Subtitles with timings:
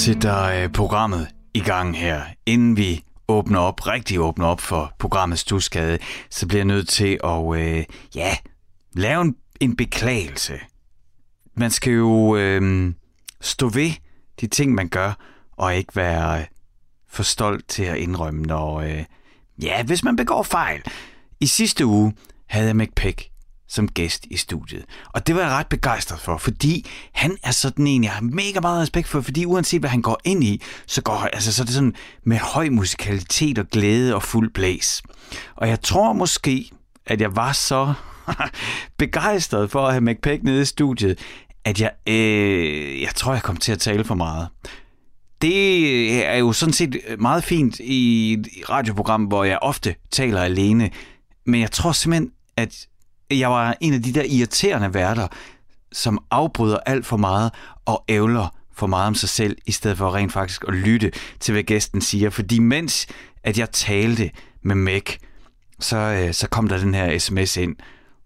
[0.00, 2.22] sætter øh, programmet i gang her.
[2.46, 5.98] Inden vi åbner op, rigtig åbner op for programmets duskade,
[6.30, 8.36] så bliver jeg nødt til at øh, ja,
[8.92, 10.60] lave en, en beklagelse.
[11.54, 12.92] Man skal jo øh,
[13.40, 13.90] stå ved
[14.40, 15.12] de ting, man gør,
[15.52, 16.46] og ikke være øh,
[17.08, 19.04] for stolt til at indrømme, når, øh,
[19.62, 20.82] ja, hvis man begår fejl.
[21.40, 22.14] I sidste uge
[22.46, 23.29] havde jeg McPick
[23.70, 24.84] som gæst i studiet.
[25.06, 28.60] Og det var jeg ret begejstret for, fordi han er sådan en, jeg har mega
[28.60, 31.64] meget respekt for, fordi uanset hvad han går ind i, så, går, altså, så er
[31.64, 31.94] det sådan
[32.24, 35.02] med høj musikalitet og glæde og fuld blæs.
[35.56, 36.70] Og jeg tror måske,
[37.06, 37.94] at jeg var så
[38.98, 41.18] begejstret for at have McPack nede i studiet,
[41.64, 44.48] at jeg, øh, jeg tror, jeg kom til at tale for meget.
[45.42, 50.90] Det er jo sådan set meget fint i et radioprogram, hvor jeg ofte taler alene,
[51.46, 52.86] men jeg tror simpelthen, at
[53.38, 55.28] jeg var en af de der irriterende værter,
[55.92, 57.50] som afbryder alt for meget
[57.84, 61.52] og ævler for meget om sig selv, i stedet for rent faktisk at lytte til,
[61.52, 62.30] hvad gæsten siger.
[62.30, 63.06] Fordi mens
[63.44, 64.30] at jeg talte
[64.62, 65.02] med Meg,
[65.80, 67.76] så, øh, så kom der den her sms ind,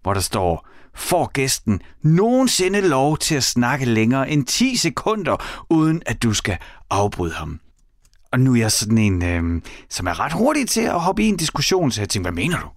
[0.01, 6.01] hvor der står, får gæsten nogensinde lov til at snakke længere end 10 sekunder, uden
[6.05, 6.57] at du skal
[6.89, 7.59] afbryde ham.
[8.31, 11.27] Og nu er jeg sådan en, øh, som er ret hurtig til at hoppe i
[11.27, 12.67] en diskussion, så jeg tænkte, hvad mener du?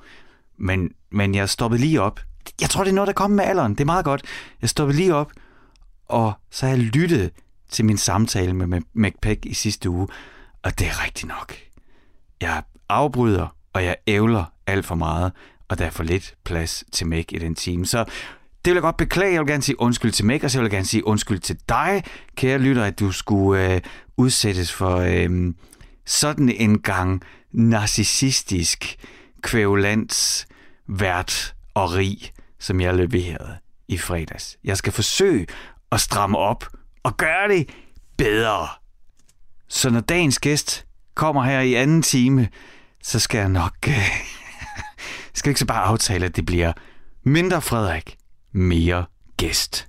[0.58, 2.20] Men, men jeg stoppede lige op.
[2.60, 3.72] Jeg tror, det er noget, der kommer med alderen.
[3.72, 4.22] Det er meget godt.
[4.62, 5.32] Jeg stoppede lige op,
[6.08, 7.30] og så har jeg lyttet
[7.70, 10.08] til min samtale med McPack i sidste uge,
[10.62, 11.54] og det er rigtigt nok.
[12.40, 15.32] Jeg afbryder, og jeg ævler alt for meget,
[15.68, 17.86] og der er for lidt plads til Meg i den time.
[17.86, 17.98] Så
[18.64, 19.32] det vil jeg godt beklage.
[19.32, 21.58] Jeg vil gerne sige undskyld til Meg, og så vil jeg gerne sige undskyld til
[21.68, 22.04] dig,
[22.36, 23.80] kære lytter, at du skulle øh,
[24.16, 25.54] udsættes for øh,
[26.06, 27.22] sådan en gang
[27.52, 28.96] narcissistisk
[29.42, 30.46] kvævlands
[30.88, 33.58] vært og rig, som jeg leverede
[33.88, 34.56] i fredags.
[34.64, 35.46] Jeg skal forsøge
[35.92, 36.64] at stramme op
[37.02, 37.70] og gøre det
[38.16, 38.68] bedre.
[39.68, 42.48] Så når dagens gæst kommer her i anden time,
[43.02, 43.74] så skal jeg nok...
[43.88, 44.08] Øh,
[45.34, 46.72] skal ikke så bare aftale, at det bliver
[47.22, 48.16] mindre Frederik,
[48.52, 49.06] mere
[49.36, 49.88] gæst.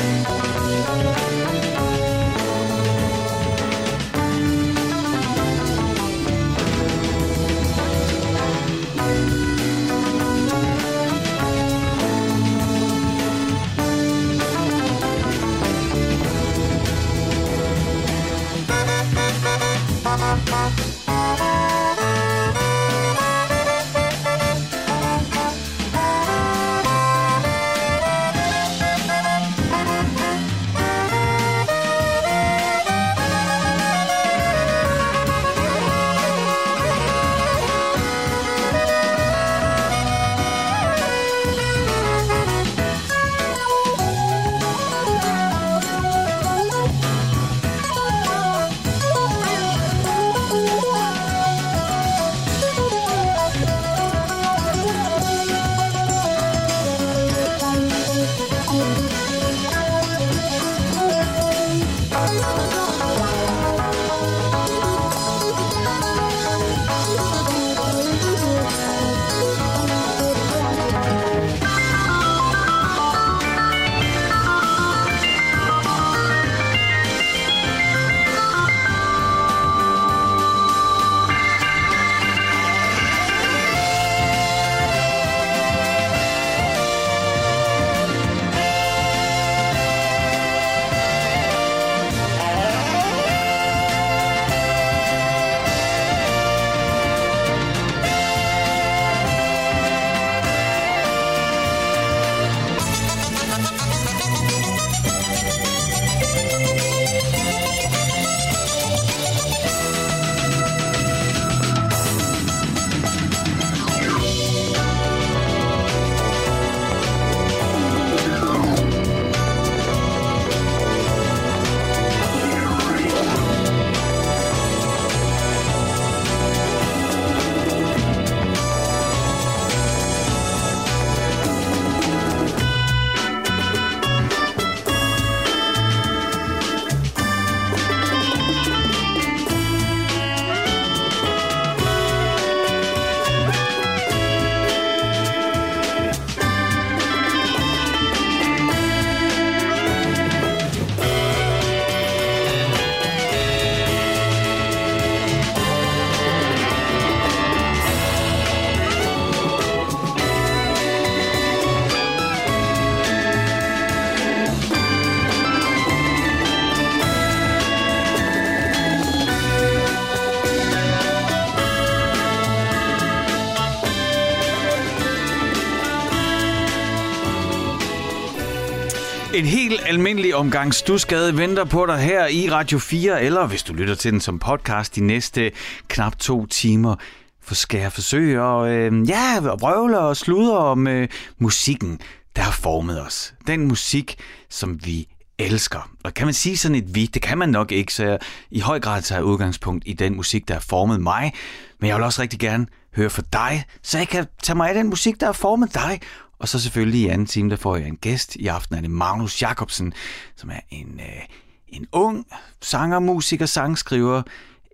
[179.41, 183.73] En helt almindelig omgang stusgade venter på dig her i Radio 4, eller hvis du
[183.73, 185.51] lytter til den som podcast de næste
[185.87, 186.95] knap to timer.
[187.41, 191.07] For skal jeg forsøge at øh, ja, vrøvle og sludre om øh,
[191.37, 191.99] musikken,
[192.35, 193.33] der har formet os.
[193.47, 194.15] Den musik,
[194.49, 195.07] som vi
[195.39, 195.91] elsker.
[196.03, 197.05] Og kan man sige sådan et vi?
[197.05, 198.19] Det kan man nok ikke, så jeg
[198.51, 201.33] i høj grad tager udgangspunkt i den musik, der har formet mig.
[201.79, 204.75] Men jeg vil også rigtig gerne høre fra dig, så jeg kan tage mig af
[204.75, 205.99] den musik, der har formet dig,
[206.41, 208.35] og så selvfølgelig i anden time, der får jeg en gæst.
[208.35, 209.93] I aften er det Magnus Jacobsen,
[210.35, 211.21] som er en, øh,
[211.67, 212.25] en ung
[212.61, 214.21] sanger, musiker, sangskriver,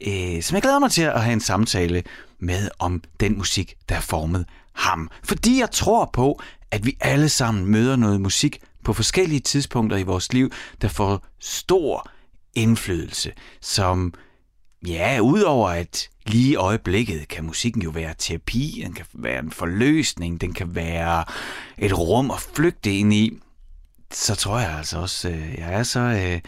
[0.08, 2.04] øh, som jeg glæder mig til at have en samtale
[2.40, 5.10] med om den musik, der har formet ham.
[5.24, 6.42] Fordi jeg tror på,
[6.72, 11.26] at vi alle sammen møder noget musik på forskellige tidspunkter i vores liv, der får
[11.40, 12.10] stor
[12.56, 13.32] indflydelse,
[13.62, 14.14] som
[14.86, 19.52] Ja, udover at lige i øjeblikket kan musikken jo være terapi, den kan være en
[19.52, 21.24] forløsning, den kan være
[21.78, 23.40] et rum at flygte ind i,
[24.12, 26.42] så tror jeg altså også, øh, jeg er så øh,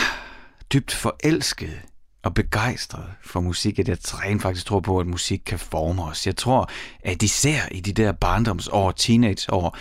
[0.72, 1.80] dybt forelsket
[2.22, 6.26] og begejstret for musik, at jeg rent faktisk tror på, at musik kan forme os.
[6.26, 9.76] Jeg tror, at især i de der barndomsår, teenageår,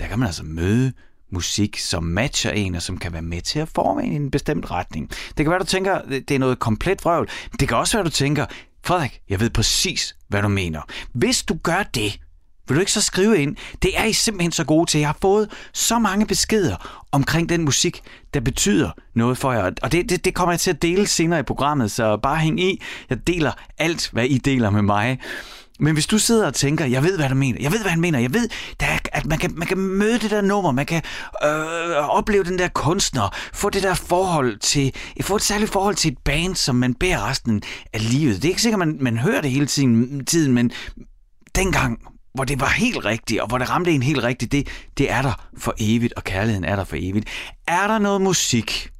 [0.00, 0.92] der kan man altså møde
[1.32, 4.30] musik, som matcher en, og som kan være med til at forme en i en
[4.30, 5.08] bestemt retning.
[5.08, 7.28] Det kan være, du tænker, det er noget komplet vrøvl.
[7.60, 8.46] Det kan også være, du tænker,
[8.84, 10.80] Frederik, jeg ved præcis, hvad du mener.
[11.12, 12.20] Hvis du gør det,
[12.68, 13.56] vil du ikke så skrive ind?
[13.82, 14.98] Det er I simpelthen så gode til.
[15.00, 18.00] Jeg har fået så mange beskeder omkring den musik,
[18.34, 19.70] der betyder noget for jer.
[19.82, 22.60] Og det, det, det kommer jeg til at dele senere i programmet, så bare hæng
[22.60, 22.82] i.
[23.10, 25.18] Jeg deler alt, hvad I deler med mig.
[25.80, 28.00] Men hvis du sidder og tænker, jeg ved, hvad han mener, jeg ved, hvad han
[28.00, 28.48] mener, jeg ved,
[28.80, 31.02] der er, at man kan, man kan møde det der nummer, man kan
[31.44, 36.12] øh, opleve den der kunstner, få det der forhold til, få et særligt forhold til
[36.12, 37.62] et band, som man bærer resten
[37.92, 38.36] af livet.
[38.36, 40.70] Det er ikke sikkert, man, man hører det hele tiden, tiden, men
[41.54, 41.98] dengang,
[42.34, 44.68] hvor det var helt rigtigt, og hvor det ramte en helt rigtigt, det,
[44.98, 47.28] det er der for evigt, og kærligheden er der for evigt.
[47.66, 48.90] Er der noget musik,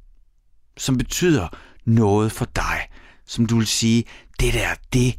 [0.77, 1.47] som betyder
[1.85, 2.87] noget for dig,
[3.25, 4.03] som du vil sige,
[4.39, 5.15] det der, det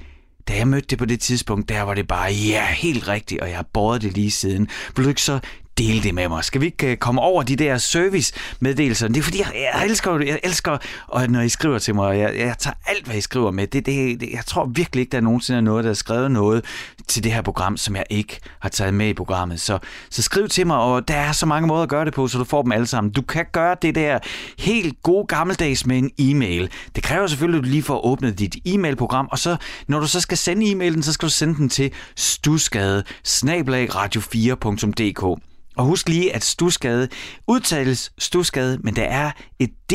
[0.49, 3.49] da jeg mødte det på det tidspunkt, der var det bare, ja, helt rigtigt, og
[3.49, 4.69] jeg har båret det lige siden.
[4.97, 5.39] Vil du ikke så
[5.79, 6.45] dele det med mig.
[6.45, 9.09] Skal vi ikke øh, komme over de der service-meddelelser?
[9.09, 12.37] Det er fordi, jeg, jeg elsker jeg elsker, og når I skriver til mig, jeg,
[12.37, 13.67] jeg tager alt, hvad I skriver med.
[13.67, 16.31] Det, det, det, jeg tror virkelig ikke, der er nogensinde er noget, der er skrevet
[16.31, 16.65] noget
[17.07, 19.61] til det her program, som jeg ikke har taget med i programmet.
[19.61, 19.79] Så,
[20.11, 22.39] så skriv til mig, og der er så mange måder at gøre det på, så
[22.39, 23.13] du får dem alle sammen.
[23.13, 24.19] Du kan gøre det der
[24.59, 26.71] helt gode gammeldags med en e-mail.
[26.95, 29.57] Det kræver selvfølgelig, at du lige får åbnet dit e-mailprogram, og så,
[29.89, 35.43] når du så skal sende e-mailen, så skal du sende den til stusgade radio4.dk.
[35.79, 37.09] Og husk lige, at stusgade
[37.47, 39.93] udtales stusgade, men der er et D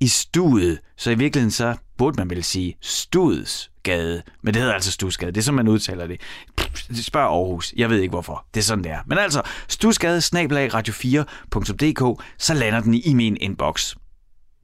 [0.00, 4.92] i stuet, så i virkeligheden så burde man vel sige Studsgade, men det hedder altså
[4.92, 6.20] Stusgade, det er som man udtaler det.
[7.04, 9.00] Spørg Aarhus, jeg ved ikke hvorfor, det er sådan det er.
[9.06, 13.94] Men altså, Stusgade, radio4.dk, så lander den i min inbox.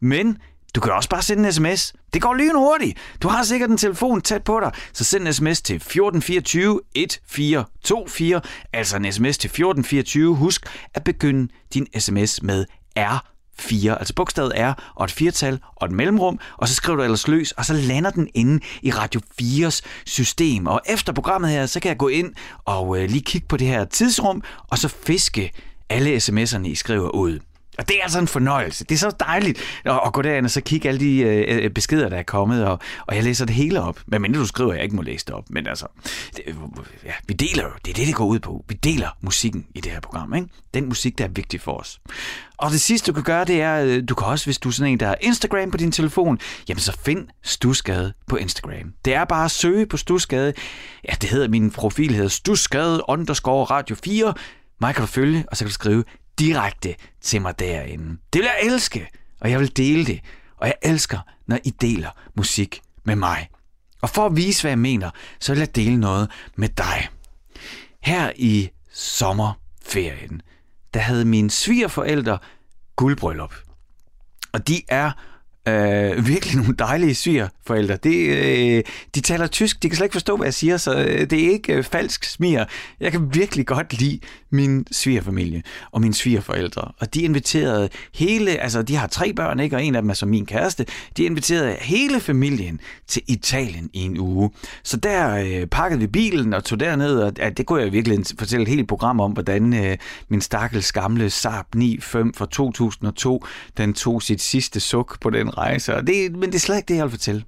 [0.00, 0.38] Men
[0.74, 1.92] du kan også bare sende en sms.
[2.12, 2.98] Det går lynhurtigt.
[2.98, 3.22] hurtigt.
[3.22, 8.40] Du har sikkert en telefon tæt på dig, så send en sms til 1424 1424,
[8.72, 10.34] altså en sms til 1424.
[10.36, 13.26] Husk at begynde din sms med R
[13.58, 17.28] 4, altså bogstavet R og et firtal og et mellemrum, og så skriver du ellers
[17.28, 20.66] løs, og så lander den inde i Radio 4's system.
[20.66, 23.66] Og efter programmet her, så kan jeg gå ind og øh, lige kigge på det
[23.66, 25.52] her tidsrum, og så fiske
[25.88, 27.38] alle sms'erne, I skriver ud.
[27.78, 28.84] Og det er altså en fornøjelse.
[28.84, 31.70] Det er så dejligt at, at gå derind og så kigge alle de øh, øh
[31.70, 34.00] beskeder, der er kommet, og, og jeg læser det hele op.
[34.06, 35.44] Men mindre du skriver, at jeg ikke må læse det op.
[35.50, 35.86] Men altså,
[36.36, 36.42] det,
[37.04, 37.70] ja, vi deler jo.
[37.84, 38.64] Det er det, det går ud på.
[38.68, 40.34] Vi deler musikken i det her program.
[40.34, 40.48] Ikke?
[40.74, 42.00] Den musik, der er vigtig for os.
[42.58, 44.72] Og det sidste, du kan gøre, det er, øh, du kan også, hvis du er
[44.72, 48.92] sådan en, der har Instagram på din telefon, jamen så find Stusgade på Instagram.
[49.04, 50.52] Det er bare at søge på Stusgade.
[51.08, 54.34] Ja, det hedder, min profil hedder Stusgade underscore radio 4.
[54.80, 56.04] Mig kan du følge, og så kan du skrive
[56.38, 58.18] direkte til mig derinde.
[58.32, 59.08] Det vil jeg elske,
[59.40, 60.20] og jeg vil dele det.
[60.56, 63.48] Og jeg elsker, når I deler musik med mig.
[64.02, 67.08] Og for at vise, hvad jeg mener, så vil jeg dele noget med dig.
[68.02, 70.42] Her i sommerferien,
[70.94, 72.38] der havde mine svigerforældre
[72.96, 73.54] guldbryllup.
[74.52, 75.10] Og de er
[75.68, 77.96] øh, virkelig nogle dejlige svigerforældre.
[77.96, 81.30] Det, øh, de taler tysk, de kan slet ikke forstå, hvad jeg siger, så øh,
[81.30, 82.64] det er ikke øh, falsk smier.
[83.00, 84.20] Jeg kan virkelig godt lide
[84.56, 86.92] min svigerfamilie og mine svigerforældre.
[86.98, 89.76] Og de inviterede hele, altså de har tre børn, ikke?
[89.76, 90.86] og en af dem er som min kæreste.
[91.16, 94.50] De inviterede hele familien til Italien i en uge.
[94.82, 98.18] Så der øh, pakkede vi bilen og tog derned, og ja, det kunne jeg virkelig
[98.38, 99.98] fortælle et helt program om, hvordan øh,
[100.28, 103.44] min stakkels gamle Saab 95 fra 2002,
[103.76, 105.94] den tog sit sidste suk på den rejse.
[105.94, 107.44] Og det, men det er slet ikke det, jeg vil fortælle.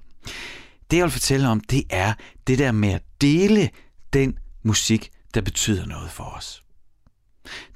[0.91, 2.13] Det, jeg vil fortælle om, det er
[2.47, 3.69] det der med at dele
[4.13, 6.63] den musik, der betyder noget for os.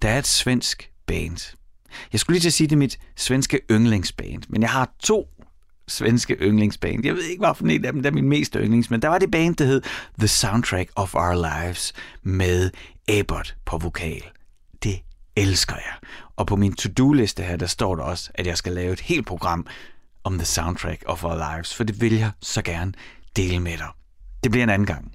[0.01, 1.55] Der er et svensk band.
[2.11, 5.27] Jeg skulle lige til at sige, det er mit svenske yndlingsband, men jeg har to
[5.87, 7.05] svenske yndlingsband.
[7.05, 9.17] Jeg ved ikke, hvorfor en af dem der er min mest yndlings, men der var
[9.17, 9.81] det band, der hed
[10.19, 12.71] The Soundtrack of Our Lives med
[13.07, 14.23] Abbott på vokal.
[14.83, 14.99] Det
[15.35, 16.09] elsker jeg.
[16.35, 19.27] Og på min to-do-liste her, der står der også, at jeg skal lave et helt
[19.27, 19.67] program
[20.23, 22.93] om The Soundtrack of Our Lives, for det vil jeg så gerne
[23.35, 23.89] dele med dig.
[24.43, 25.11] Det bliver en anden gang.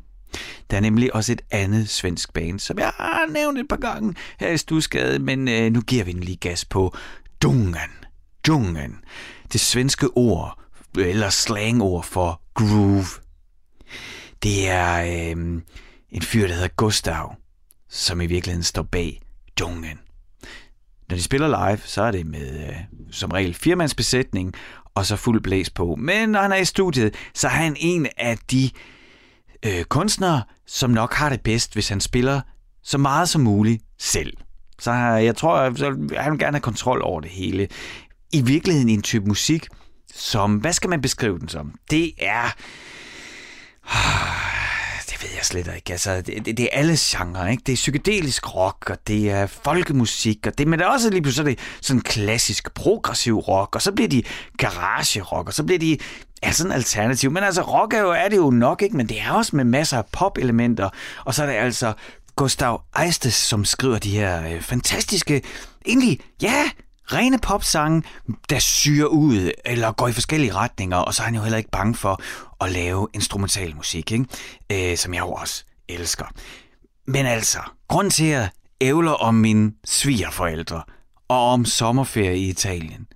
[0.70, 4.14] Der er nemlig også et andet svensk band, som jeg har nævnt et par gange
[4.40, 6.96] her i Stusgade, men øh, nu giver vi den lige gas på
[7.42, 7.90] Dungen.
[8.46, 8.98] Dungen.
[9.52, 10.58] Det svenske ord,
[10.98, 13.06] eller slangord for groove.
[14.42, 15.60] Det er øh,
[16.10, 17.34] en fyr, der hedder Gustav,
[17.88, 19.22] som i virkeligheden står bag
[19.58, 19.98] Dungen.
[21.08, 22.76] Når de spiller live, så er det med øh,
[23.10, 24.54] som regel firmandsbesætning,
[24.94, 25.94] og så fuld blæs på.
[25.94, 28.70] Men når han er i studiet, så er han en af de øh,
[29.66, 32.40] Øh, kunstnere, som nok har det bedst, hvis han spiller
[32.82, 34.32] så meget som muligt selv.
[34.78, 35.80] Så jeg tror, at
[36.16, 37.68] han vil gerne have kontrol over det hele.
[38.32, 39.66] I virkeligheden en type musik,
[40.14, 41.74] som, hvad skal man beskrive den som?
[41.90, 42.44] Det er
[45.10, 45.92] det ved jeg slet ikke.
[45.92, 47.62] Altså, det, det, det er alle genrer, ikke?
[47.66, 51.22] Det er psykedelisk rock, og det er folkemusik, og det, men det er også lige
[51.22, 54.22] pludselig sådan klassisk progressiv rock, og så bliver de
[54.56, 55.98] garage rock, og så bliver de
[56.42, 57.30] er sådan alternativ.
[57.30, 58.96] Men altså, rock er, jo, er det jo nok, ikke?
[58.96, 60.90] Men det er også med masser af pop-elementer,
[61.24, 61.92] og så er det altså
[62.36, 65.42] Gustav Eistes, som skriver de her øh, fantastiske,
[65.86, 66.70] egentlig, ja,
[67.12, 68.02] rene popsange,
[68.50, 71.70] der syrer ud eller går i forskellige retninger, og så er han jo heller ikke
[71.70, 72.22] bange for
[72.60, 74.24] at lave instrumental musik, ikke?
[74.72, 76.24] Øh, som jeg jo også elsker.
[77.06, 80.82] Men altså, grund til at ævler om mine svigerforældre
[81.28, 83.06] og om sommerferie i Italien,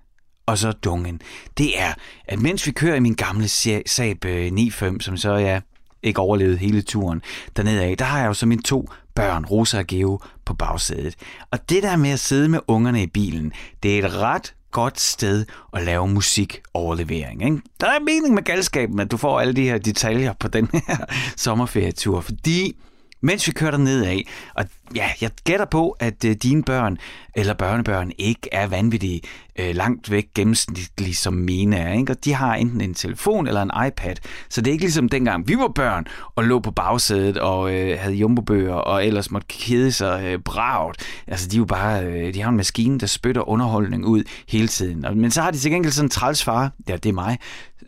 [0.47, 1.21] og så dungen,
[1.59, 1.93] det er,
[2.25, 5.61] at mens vi kører i min gamle Saab øh, 95, som så er
[6.03, 7.23] ikke overlevede hele turen
[7.57, 11.15] dernede af, der har jeg jo så mine to børn, Rosa og Geo, på bagsædet.
[11.51, 15.01] Og det der med at sidde med ungerne i bilen, det er et ret godt
[15.01, 17.45] sted at lave musikoverlevering.
[17.45, 17.61] Ikke?
[17.81, 20.97] Der er mening med galskaben, at du får alle de her detaljer på den her
[21.37, 22.77] sommerferietur, fordi
[23.21, 26.99] mens vi kører ned af, og ja, jeg gætter på, at øh, dine børn
[27.37, 29.21] eller børnebørn ikke er vanvittige
[29.59, 31.93] øh, langt væk gennemsnitlig, som mine er.
[31.93, 32.13] Ikke?
[32.13, 34.15] Og de har enten en telefon eller en iPad.
[34.49, 36.05] Så det er ikke ligesom dengang vi var børn
[36.37, 41.23] og lå på bagsædet og øh, havde jumbobøger og ellers måtte kede sig øh, bragt.
[41.27, 44.69] Altså de er jo bare, øh, de har en maskine, der spytter underholdning ud hele
[44.69, 45.07] tiden.
[45.15, 47.39] Men så har de til gengæld sådan en trælsfar, ja det er mig,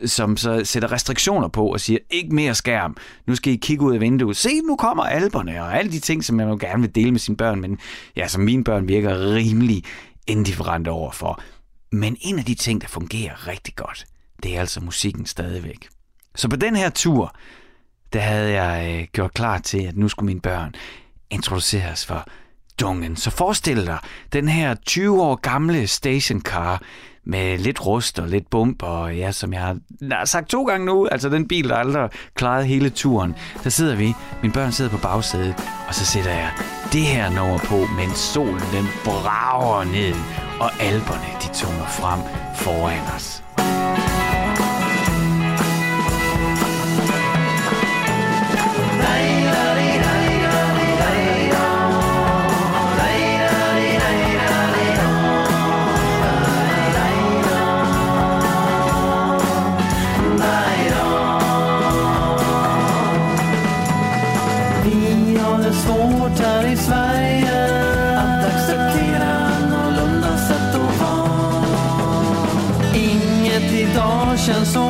[0.05, 3.93] som så sætter restriktioner på og siger, ikke mere skærm, nu skal I kigge ud
[3.93, 6.95] af vinduet, se nu kommer alberne og alle de ting, som man jo gerne vil
[6.95, 7.77] dele med sine børn, men
[8.15, 9.83] ja, som mine børn virker rimelig
[10.27, 11.41] indifferente overfor.
[11.95, 14.05] Men en af de ting, der fungerer rigtig godt,
[14.43, 15.87] det er altså musikken stadigvæk.
[16.35, 17.35] Så på den her tur,
[18.13, 20.75] der havde jeg øh, gjort klar til, at nu skulle mine børn
[21.29, 22.27] introduceres for
[22.79, 23.15] dungen.
[23.15, 23.99] Så forestil dig
[24.33, 26.81] den her 20 år gamle stationcar
[27.25, 29.77] med lidt rust og lidt bump, og ja, som jeg har
[30.25, 34.13] sagt to gange nu, altså den bil, der aldrig klarede hele turen, der sidder vi,
[34.41, 35.55] mine børn sidder på bagsædet,
[35.87, 36.51] og så sætter jeg
[36.93, 40.15] det her nummer på, mens solen den brager ned,
[40.59, 42.19] og alberne de tunger frem
[42.55, 43.44] foran os.
[74.45, 74.84] so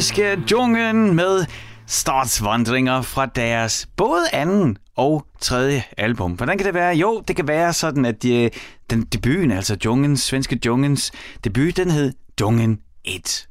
[0.00, 1.46] svenske Djungen med
[1.86, 6.32] startsvandringer fra deres både anden og tredje album.
[6.32, 6.94] Hvordan kan det være?
[6.94, 8.50] Jo, det kan være sådan, at de,
[8.90, 11.12] den debuten, altså Djungens, svenske Djungens
[11.44, 13.48] debut, den hed Djungen 1.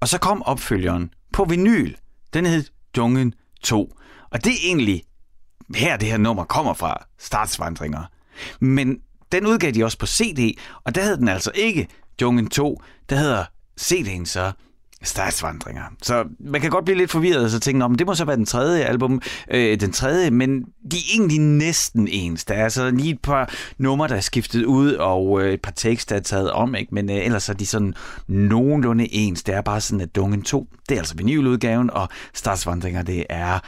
[0.00, 1.94] Og så kom opfølgeren på vinyl.
[2.34, 3.92] Den hed Djungen 2.
[4.30, 5.02] Og det er egentlig
[5.74, 8.04] her, det her nummer kommer fra, startsvandringer.
[8.60, 8.98] Men
[9.32, 12.82] den udgav de også på CD, og der hed den altså ikke Djungen 2.
[13.08, 13.44] Der hedder
[13.80, 14.52] CD'en så
[15.02, 15.82] Statsvandringer.
[16.02, 18.36] Så man kan godt blive lidt forvirret og så tænke, om det må så være
[18.36, 22.44] den tredje album, øh, den tredje, men de er egentlig næsten ens.
[22.44, 25.72] Der er altså lige et par numre, der er skiftet ud, og øh, et par
[25.72, 26.94] tekster, der er taget om, ikke?
[26.94, 27.94] men øh, ellers er de sådan
[28.28, 29.42] nogenlunde ens.
[29.42, 33.58] Det er bare sådan, at Dungen 2, det er altså vinyludgaven, og Statsvandringer, det er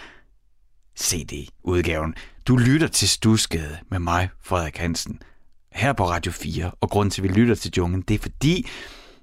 [1.00, 2.14] CD-udgaven.
[2.46, 5.22] Du lytter til Stusgade med mig, Frederik Hansen,
[5.72, 8.66] her på Radio 4, og grunden til, at vi lytter til Dungen, det er fordi,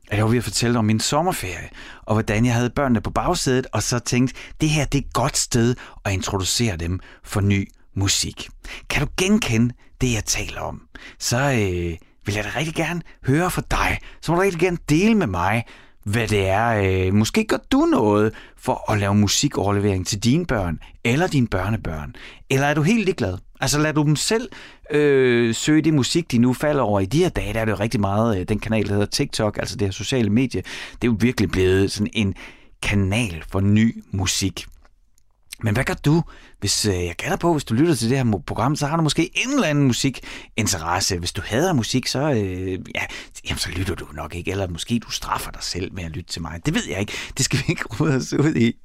[0.08, 1.70] at jeg var ved at fortælle om min sommerferie,
[2.04, 5.13] og hvordan jeg havde børnene på bagsædet, og så tænkte, det her det er et
[5.13, 8.50] godt sted at introducere dem for ny musik.
[8.89, 10.82] Kan du genkende det, jeg taler om?
[11.20, 14.00] Så øh, vil jeg da rigtig gerne høre fra dig.
[14.22, 15.63] Så må du rigtig gerne dele med mig,
[16.04, 16.68] hvad det er.
[16.68, 22.15] Øh, måske gør du noget for at lave musikoverlevering til dine børn eller dine børnebørn.
[22.50, 23.38] Eller er du helt ligeglad?
[23.62, 24.50] Altså lad du dem selv
[24.91, 27.00] øh, søge det musik, de nu falder over.
[27.00, 29.06] I de her dage, der er det jo rigtig meget, øh, den kanal, der hedder
[29.06, 32.34] TikTok, altså det her sociale medie, det er jo virkelig blevet sådan en
[32.82, 34.65] kanal for ny musik.
[35.63, 36.24] Men hvad gør du,
[36.60, 39.04] hvis øh, jeg gætter på, hvis du lytter til det her program, så har du
[39.04, 41.17] måske en eller anden musikinteresse.
[41.17, 43.02] Hvis du hader musik, så, øh, ja,
[43.50, 44.52] jamen, så lytter du nok ikke.
[44.52, 46.62] Eller måske du straffer dig selv med at lytte til mig.
[46.65, 47.13] Det ved jeg ikke.
[47.38, 48.76] Det skal vi ikke rode os ud i.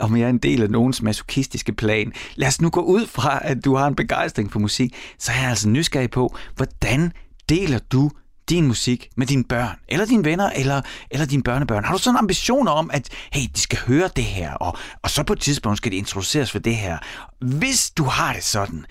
[0.00, 2.12] Om jeg er en del af nogens masochistiske plan.
[2.34, 4.94] Lad os nu gå ud fra, at du har en begejstring for musik.
[5.18, 7.12] Så er jeg altså nysgerrig på, hvordan
[7.48, 8.10] deler du
[8.48, 10.80] din musik med dine børn, eller dine venner, eller,
[11.10, 11.84] eller dine børnebørn?
[11.84, 15.22] Har du sådan ambitioner om, at hey, de skal høre det her, og, og så
[15.22, 16.98] på et tidspunkt skal de introduceres for det her?
[17.40, 18.84] Hvis du har det sådan,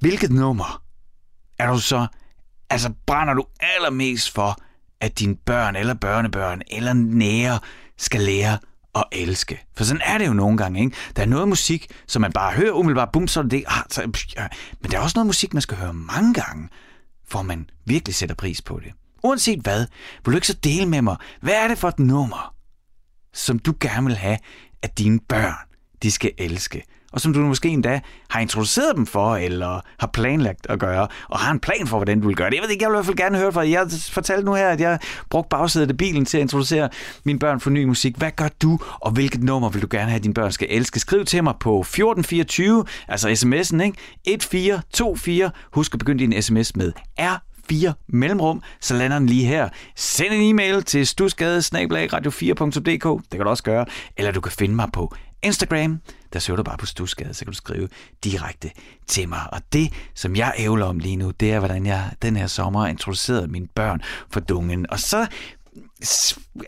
[0.00, 0.82] hvilket nummer
[1.58, 2.06] er du så,
[2.70, 4.58] altså brænder du allermest for,
[5.00, 7.58] at dine børn eller børnebørn eller nære
[7.98, 8.58] skal lære
[8.96, 9.64] at elske.
[9.76, 10.96] For sådan er det jo nogle gange, ikke?
[11.16, 13.64] Der er noget musik, som man bare hører umiddelbart, bum, så er det det.
[13.66, 14.02] Ah, så,
[14.80, 16.68] men der er også noget musik, man skal høre mange gange
[17.28, 18.92] for man virkelig sætter pris på det.
[19.22, 19.86] Uanset hvad,
[20.24, 22.54] vil du ikke så dele med mig, hvad er det for et nummer,
[23.32, 24.38] som du gerne vil have,
[24.82, 25.54] at dine børn,
[26.02, 26.82] de skal elske?
[27.16, 28.00] Og som du måske endda
[28.30, 32.20] har introduceret dem for, eller har planlagt at gøre, og har en plan for, hvordan
[32.20, 32.56] du vil gøre det.
[32.56, 34.68] Jeg ved ikke, jeg vil i hvert fald gerne høre fra Jeg fortalte nu her,
[34.68, 34.98] at jeg
[35.30, 36.88] brugte bagsædet af bilen til at introducere
[37.24, 38.16] mine børn for ny musik.
[38.16, 41.00] Hvad gør du, og hvilket nummer vil du gerne have, at dine børn skal elske?
[41.00, 43.98] Skriv til mig på 1424, altså sms'en, ikke?
[44.24, 45.50] 1424.
[45.72, 49.68] Husk at begynde din sms med R 4 mellemrum, så lander den lige her.
[49.96, 54.74] Send en e-mail til stusgade radio4.dk, det kan du også gøre, eller du kan finde
[54.74, 56.00] mig på Instagram,
[56.32, 57.88] der søger du bare på Stusgade, så kan du skrive
[58.24, 58.70] direkte
[59.06, 59.40] til mig.
[59.52, 62.86] Og det, som jeg ævler om lige nu, det er, hvordan jeg den her sommer
[62.86, 64.90] introducerede mine børn for dungen.
[64.90, 65.26] Og så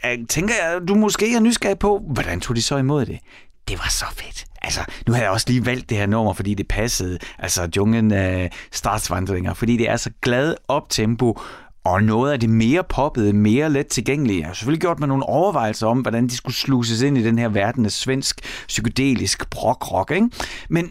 [0.05, 3.19] øh, tænker jeg, du måske er nysgerrig på, hvordan tog de så imod det?
[3.69, 4.45] Det var så fedt.
[4.63, 7.19] Altså, nu har jeg også lige valgt det her nummer, fordi det passede.
[7.39, 11.41] Altså, junglen af øh, startsvandringer, fordi det er så glad op tempo,
[11.89, 14.39] og noget af det mere poppede, mere let tilgængelige.
[14.39, 17.39] Jeg har selvfølgelig gjort mig nogle overvejelser om, hvordan de skulle sluses ind i den
[17.39, 20.31] her verden af svensk, psykedelisk prog-rock, ikke?
[20.71, 20.91] Men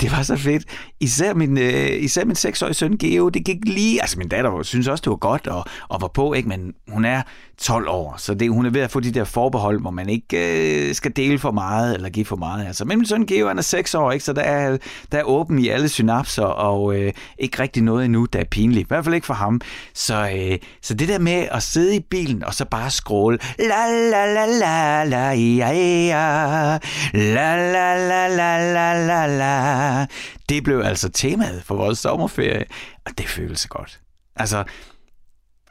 [0.00, 0.64] det var så fedt.
[1.00, 4.00] Især min, øh, især min seksårige søn Geo, det gik lige...
[4.00, 6.48] Altså min datter synes også, det var godt og, og var på, ikke?
[6.48, 7.22] men hun er
[7.58, 10.88] 12 år, så det, hun er ved at få de der forbehold, hvor man ikke
[10.88, 12.66] øh, skal dele for meget eller give for meget.
[12.66, 12.84] Altså.
[12.84, 14.24] Men min søn Geo, han er 6 år, ikke?
[14.24, 14.76] så der er,
[15.12, 18.86] der er åben i alle synapser, og øh, ikke rigtig noget endnu, der er pinligt.
[18.86, 19.60] I hvert fald ikke for ham.
[19.94, 23.86] Så, øh, så det der med at sidde i bilen og så bare scrolle, la
[24.10, 26.78] la la la la ja, ja,
[27.14, 30.06] la la la la la la la,
[30.48, 32.64] det blev altså temaet for vores sommerferie,
[33.06, 34.00] og det føles godt.
[34.36, 34.64] Altså,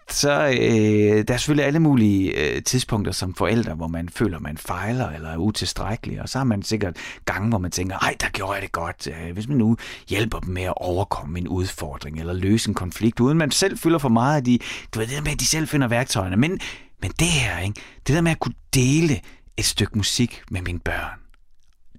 [0.10, 4.58] så øh, der er selvfølgelig alle mulige øh, tidspunkter som forældre, hvor man føler, man
[4.58, 8.30] fejler eller er utilstrækkelig, og så har man sikkert gange, hvor man tænker, ej, der
[8.30, 9.08] gjorde jeg det godt.
[9.08, 9.78] Øh, hvis man nu
[10.10, 14.00] hjælper dem med at overkomme en udfordring eller løse en konflikt, uden man selv fylder
[14.00, 14.60] for meget af de,
[14.94, 16.38] du ved det der med, at de selv finder værktøjerne.
[16.38, 16.60] Men,
[17.02, 17.82] men det her, ikke?
[18.08, 19.20] det der med at kunne dele
[19.58, 21.20] et stykke musik med mine børn,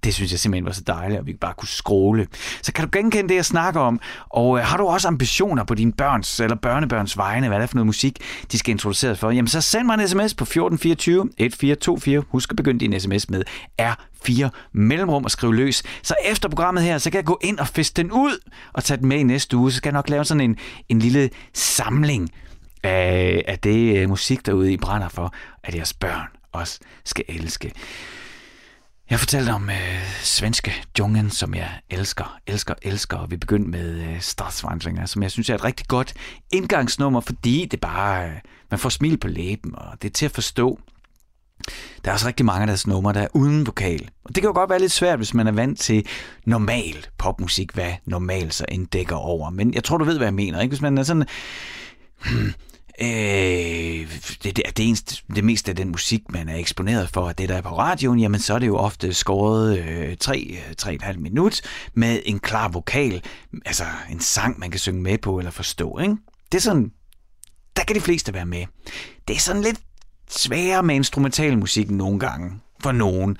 [0.07, 2.27] det synes jeg simpelthen var så dejligt, at vi bare kunne scrolle.
[2.63, 4.01] Så kan du genkende det, jeg snakker om?
[4.29, 7.77] Og øh, har du også ambitioner på dine børns eller børnebørns vegne, hvad det for
[7.77, 8.19] noget musik,
[8.53, 9.31] de skal introduceres for?
[9.31, 12.25] Jamen så send mig en sms på 1424 1424.
[12.29, 13.43] Husk at begynde din sms med
[13.83, 15.83] R4 mellemrum og skrive løs.
[16.03, 18.99] Så efter programmet her, så kan jeg gå ind og fiske den ud og tage
[18.99, 19.71] den med i næste uge.
[19.71, 20.57] Så skal jeg nok lave sådan en,
[20.89, 22.31] en lille samling
[22.83, 27.73] af, af det uh, musik derude, I brænder for, at jeres børn også skal elske.
[29.11, 33.17] Jeg fortalte om øh, svenske jungen, som jeg elsker, elsker, elsker.
[33.17, 36.15] Og vi begyndte med øh, Stadsvandringer, som jeg synes er et rigtig godt
[36.53, 38.33] indgangsnummer, fordi det bare, øh,
[38.71, 40.81] man får smil på læben, og det er til at forstå.
[42.05, 44.11] Der er også rigtig mange af deres numre, der er uden vokal.
[44.25, 46.07] Og det kan jo godt være lidt svært, hvis man er vant til
[46.45, 49.51] normal popmusik, hvad normal så inddækker over.
[49.51, 50.61] Men jeg tror, du ved, hvad jeg mener.
[50.61, 50.71] Ikke?
[50.71, 51.27] Hvis man er sådan...
[52.25, 52.53] Hmm,
[53.01, 53.09] Øh,
[54.43, 57.57] det, det, det, eneste, det meste af den musik, man er eksponeret for, det der
[57.57, 61.61] er på radioen, jamen så er det jo ofte skåret øh, 3-3,5 øh, minut
[61.95, 63.23] med en klar vokal,
[63.67, 65.99] altså en sang, man kan synge med på eller forstå.
[65.99, 66.17] Ikke?
[66.53, 66.93] Det er sådan,
[67.77, 68.67] der kan de fleste være med.
[69.29, 69.81] Det er sådan lidt
[70.31, 73.37] sværere med instrumental musik nogle gange, for nogen.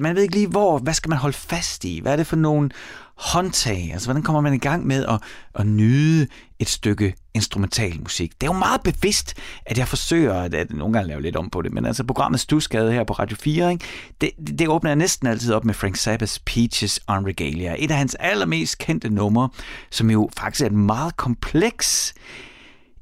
[0.00, 2.00] Man ved ikke lige, hvor, hvad skal man holde fast i?
[2.00, 2.70] Hvad er det for nogle
[3.18, 3.90] håndtag?
[3.92, 5.20] Altså, hvordan kommer man i gang med at,
[5.54, 6.26] at nyde
[6.58, 8.32] et stykke instrumental musik?
[8.40, 9.34] Det er jo meget bevidst,
[9.66, 12.40] at jeg forsøger at, at nogle gange lave lidt om på det, men altså programmet
[12.40, 13.84] Stusgade her på Radio 4, ikke?
[14.20, 17.74] Det, det, det åbner jeg næsten altid op med Frank Zappas Peaches on Regalia.
[17.78, 19.48] Et af hans allermest kendte numre,
[19.90, 22.14] som jo faktisk er et meget kompleks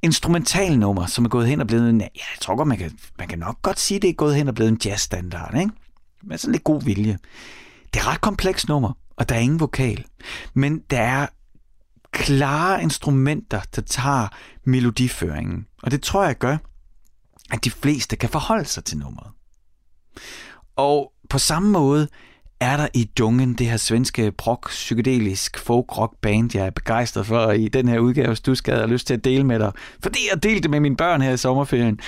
[0.02, 3.28] instrumentalnummer, som er gået hen og blevet en, ja, jeg tror godt, man kan, man
[3.28, 5.70] kan nok godt sige, det er gået hen og blevet en jazzstandard, ikke?
[6.22, 7.18] Med sådan lidt god vilje.
[7.94, 10.04] Det er ret komplekst nummer, og der er ingen vokal.
[10.54, 11.26] Men der er
[12.12, 14.28] klare instrumenter, der tager
[14.64, 15.66] melodiføringen.
[15.82, 16.56] Og det tror jeg gør,
[17.50, 19.30] at de fleste kan forholde sig til nummeret.
[20.76, 22.08] Og på samme måde
[22.60, 27.26] er der i Dungen, det her svenske prog, psykedelisk folk rock band, jeg er begejstret
[27.26, 30.18] for i den her udgave, du skal have lyst til at dele med dig, fordi
[30.32, 32.00] jeg delte det med mine børn her i sommerferien.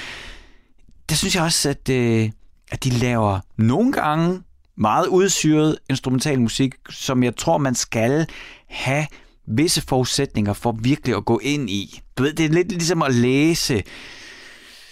[1.08, 2.30] Der synes jeg også, at, øh,
[2.70, 4.42] at de laver nogle gange
[4.78, 8.26] meget udsyret instrumental musik, som jeg tror, man skal
[8.68, 9.06] have
[9.46, 12.00] visse forudsætninger for virkelig at gå ind i.
[12.18, 13.82] Du ved, det er lidt ligesom at læse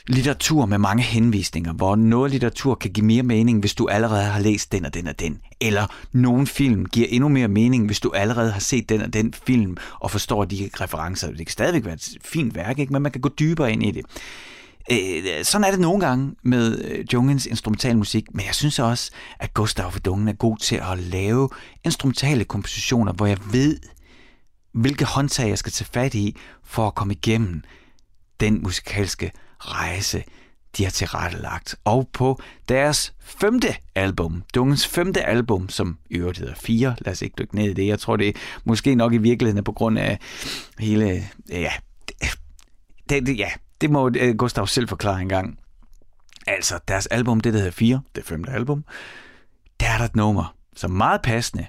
[0.09, 4.40] litteratur med mange henvisninger, hvor noget litteratur kan give mere mening, hvis du allerede har
[4.40, 5.40] læst den og den og den.
[5.61, 9.35] Eller nogen film giver endnu mere mening, hvis du allerede har set den og den
[9.46, 11.29] film og forstår de referencer.
[11.29, 12.92] Det kan stadigvæk være et fint værk, ikke?
[12.92, 14.05] men man kan gå dybere ind i det.
[14.92, 19.55] Øh, sådan er det nogle gange med øh, Jungens instrumentalmusik, men jeg synes også, at
[19.55, 21.49] Gustav Dungen er god til at lave
[21.85, 23.81] instrumentale kompositioner, hvor jeg ved,
[24.72, 27.62] hvilke håndtag jeg skal tage fat i for at komme igennem
[28.40, 30.25] den musikalske rejse,
[30.77, 31.77] de har tilrettelagt.
[31.85, 37.22] Og på deres femte album, Dungens femte album, som i øvrigt hedder 4, lad os
[37.22, 38.33] ikke dykke ned i det, jeg tror det er
[38.64, 40.18] måske nok i virkeligheden på grund af
[40.79, 41.72] hele, ja,
[43.09, 45.59] det, det, ja, det må øh, Gustav selv forklare en gang.
[46.47, 48.85] Altså, deres album, det der hedder 4, det femte album,
[49.81, 51.67] der er der et nummer, som meget passende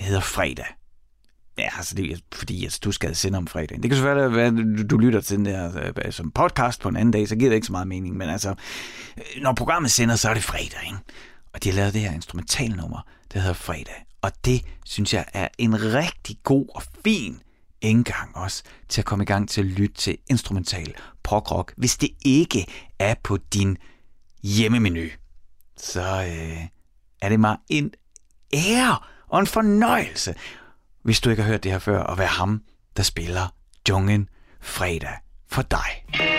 [0.00, 0.66] hedder Fredag.
[1.58, 3.82] Ja, altså det er fordi, at du skal sende om fredagen.
[3.82, 6.96] Det kan selvfølgelig være, at du, lytter til den der øh, som podcast på en
[6.96, 8.16] anden dag, så giver det ikke så meget mening.
[8.16, 8.54] Men altså,
[9.16, 10.98] øh, når programmet sender, så er det fredag, ikke?
[11.54, 14.04] Og de har lavet det her instrumentalnummer, der hedder Fredag.
[14.22, 17.40] Og det, synes jeg, er en rigtig god og fin
[17.80, 22.10] indgang også til at komme i gang til at lytte til instrumental prog-rock, hvis det
[22.24, 22.66] ikke
[22.98, 23.76] er på din
[24.42, 25.08] hjemmemenu.
[25.76, 26.66] Så øh,
[27.22, 27.90] er det mig en
[28.54, 30.34] ære og en fornøjelse,
[31.02, 32.62] hvis du ikke har hørt det her før, at være ham,
[32.96, 33.54] der spiller
[33.88, 34.28] Jungen
[34.60, 35.16] fredag
[35.48, 36.37] for dig.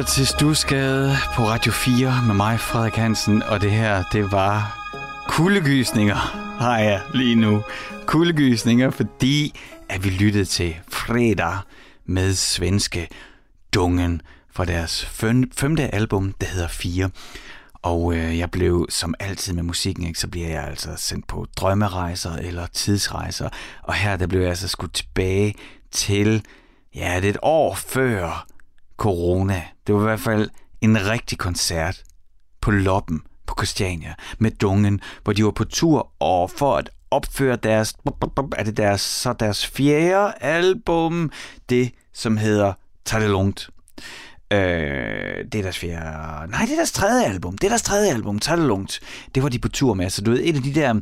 [0.00, 4.78] Lytter til Stusgade på Radio 4 med mig, Frederik Hansen, og det her, det var
[5.28, 6.14] kuldegysninger,
[6.58, 7.62] har jeg lige nu.
[8.06, 9.54] Kuldegysninger, fordi
[9.88, 11.58] at vi lyttede til fredag
[12.06, 13.08] med svenske
[13.74, 15.04] Dungen fra deres
[15.52, 17.10] femte album, der hedder 4.
[17.82, 21.46] Og øh, jeg blev, som altid med musikken, ikke, så bliver jeg altså sendt på
[21.56, 23.48] drømmerejser eller tidsrejser.
[23.82, 25.54] Og her der blev jeg altså skudt tilbage
[25.90, 26.44] til,
[26.94, 28.46] ja, det er et år før
[29.00, 29.62] corona.
[29.86, 32.02] Det var i hvert fald en rigtig koncert
[32.60, 37.56] på Loppen på Christiania med Dungen, hvor de var på tur og for at opføre
[37.56, 37.94] deres,
[38.56, 41.30] er det deres, så deres fjerde album,
[41.68, 42.72] det som hedder
[43.04, 43.70] Tag det lungt.
[44.52, 44.58] Øh,
[45.52, 46.50] det er deres fjerde...
[46.50, 47.58] Nej, det er deres tredje album.
[47.58, 49.00] Det er deres tredje album, Tag det lungt.
[49.34, 50.10] Det var de på tur med.
[50.10, 50.94] Så du ved, et af de der...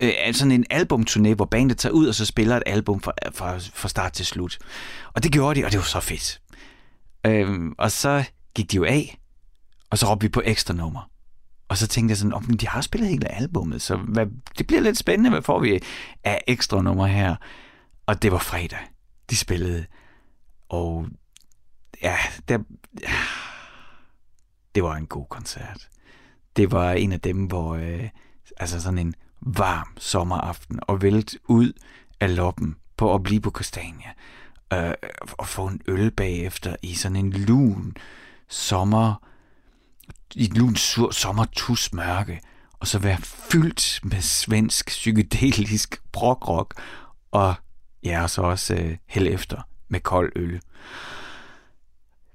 [0.00, 3.12] Øh, altså sådan en albumturné, hvor bandet tager ud og så spiller et album fra,
[3.34, 4.58] fra, fra start til slut.
[5.12, 6.41] Og det gjorde de, og det var så fedt.
[7.26, 9.20] Øhm, og så gik de jo af,
[9.90, 11.10] og så råbte vi på ekstra nummer.
[11.68, 14.26] Og så tænkte jeg sådan, oh, de har spillet hele albummet, så hvad,
[14.58, 15.80] det bliver lidt spændende, hvad får vi
[16.24, 17.36] af ekstra nummer her?
[18.06, 18.78] Og det var fredag,
[19.30, 19.86] de spillede.
[20.68, 21.06] Og
[22.02, 22.16] ja,
[22.48, 22.58] der,
[24.74, 25.88] det var en god koncert.
[26.56, 28.08] Det var en af dem, hvor øh,
[28.56, 31.72] altså sådan en varm sommeraften og vælt ud
[32.20, 34.10] af loppen på at blive på Kastania
[34.72, 34.94] øh,
[35.32, 37.96] og få en øl bagefter i sådan en lun
[38.48, 39.14] sommer
[40.34, 42.40] i et lun sur sommertus mørke
[42.80, 46.74] og så være fyldt med svensk psykedelisk prog-rock
[47.30, 47.54] og
[48.04, 50.60] ja, og så også øh, held efter med kold øl.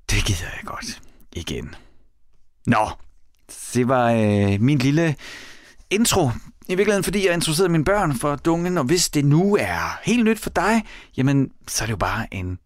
[0.10, 1.76] Det gider jeg godt igen.
[2.66, 2.90] Nå,
[3.74, 5.16] det var øh, min lille
[5.90, 6.30] intro.
[6.70, 10.26] I virkeligheden, fordi jeg interesserede mine børn for dungen, og hvis det nu er helt
[10.26, 10.84] nyt for dig,
[11.18, 12.60] jamen, så er det jo bare en,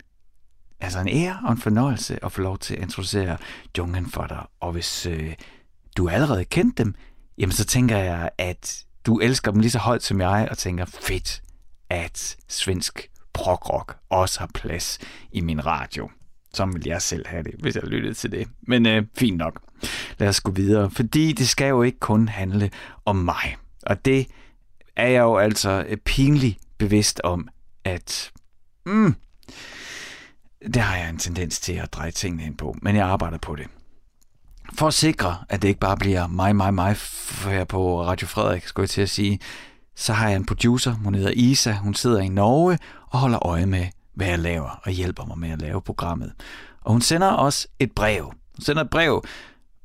[0.80, 3.38] altså en ære og en fornøjelse at få lov til at introducere
[3.78, 4.46] dungen for dig.
[4.60, 5.34] Og hvis øh,
[5.98, 6.96] du allerede kendte dem,
[7.38, 10.86] jamen så tænker jeg, at du elsker dem lige så højt som jeg, og tænker,
[10.86, 11.42] fedt,
[11.90, 15.00] at svensk progrock også har plads
[15.32, 16.10] i min radio.
[16.54, 18.48] Som vil jeg selv have det, hvis jeg lyttede til det.
[18.62, 19.62] Men øh, fint nok.
[20.18, 22.72] Lad os gå videre, fordi det skal jo ikke kun handle
[23.06, 23.58] om mig.
[23.84, 24.28] Og det
[24.96, 27.48] er jeg jo altså øh, pinligt bevidst om,
[27.84, 28.32] at
[28.86, 29.16] mm,
[30.74, 33.56] det har jeg en tendens til at dreje tingene ind på, men jeg arbejder på
[33.56, 33.68] det.
[34.74, 36.96] For at sikre, at det ikke bare bliver mig, mig, mig
[37.46, 39.40] her på Radio Frederik, skulle jeg til at sige,
[39.96, 43.66] så har jeg en producer, hun hedder Isa, hun sidder i Norge og holder øje
[43.66, 46.34] med, hvad jeg laver, og hjælper mig med at lave programmet.
[46.82, 48.24] Og hun sender også et brev.
[48.26, 49.24] Hun sender et brev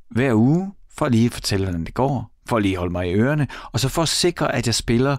[0.09, 3.79] hver uge, for lige fortælle, hvordan det går, for lige holde mig i ørerne, og
[3.79, 5.17] så for at sikre, at jeg spiller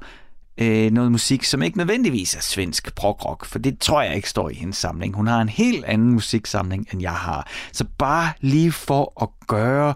[0.58, 4.50] øh, noget musik, som ikke nødvendigvis er svensk prog-rock, for det tror jeg ikke står
[4.50, 5.16] i hendes samling.
[5.16, 7.50] Hun har en helt anden musiksamling, end jeg har.
[7.72, 9.94] Så bare lige for at gøre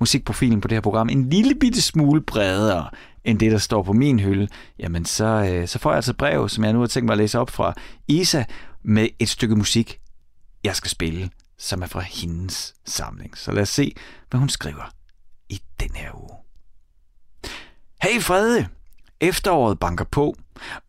[0.00, 2.88] musikprofilen på det her program en lille bitte smule bredere,
[3.24, 6.48] end det, der står på min hylde, jamen så, øh, så får jeg altså brev,
[6.48, 7.74] som jeg nu har tænkt mig at læse op fra
[8.08, 8.44] Isa,
[8.84, 9.98] med et stykke musik,
[10.64, 13.38] jeg skal spille, som er fra hendes samling.
[13.38, 13.92] Så lad os se,
[14.30, 14.92] hvad hun skriver
[15.48, 16.37] i den her uge.
[18.02, 18.68] Hey Frede!
[19.20, 20.36] Efteråret banker på,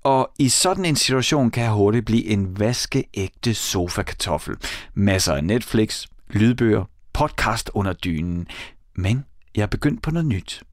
[0.03, 4.55] og i sådan en situation kan jeg hurtigt blive en vaskeægte sofa-kartoffel.
[4.93, 8.47] Masser af Netflix, lydbøger, podcast under dynen.
[8.95, 10.63] Men jeg er begyndt på noget nyt.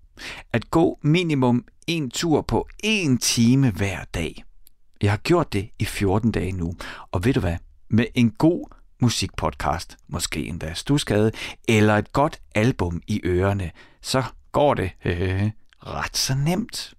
[0.52, 4.44] At gå minimum en tur på en time hver dag.
[5.02, 6.74] Jeg har gjort det i 14 dage nu,
[7.12, 7.56] og ved du hvad?
[7.90, 11.32] Med en god musikpodcast, måske endda stuskade,
[11.68, 13.70] eller et godt album i ørerne,
[14.02, 14.22] så
[14.52, 14.90] går det
[15.86, 16.94] ret så nemt.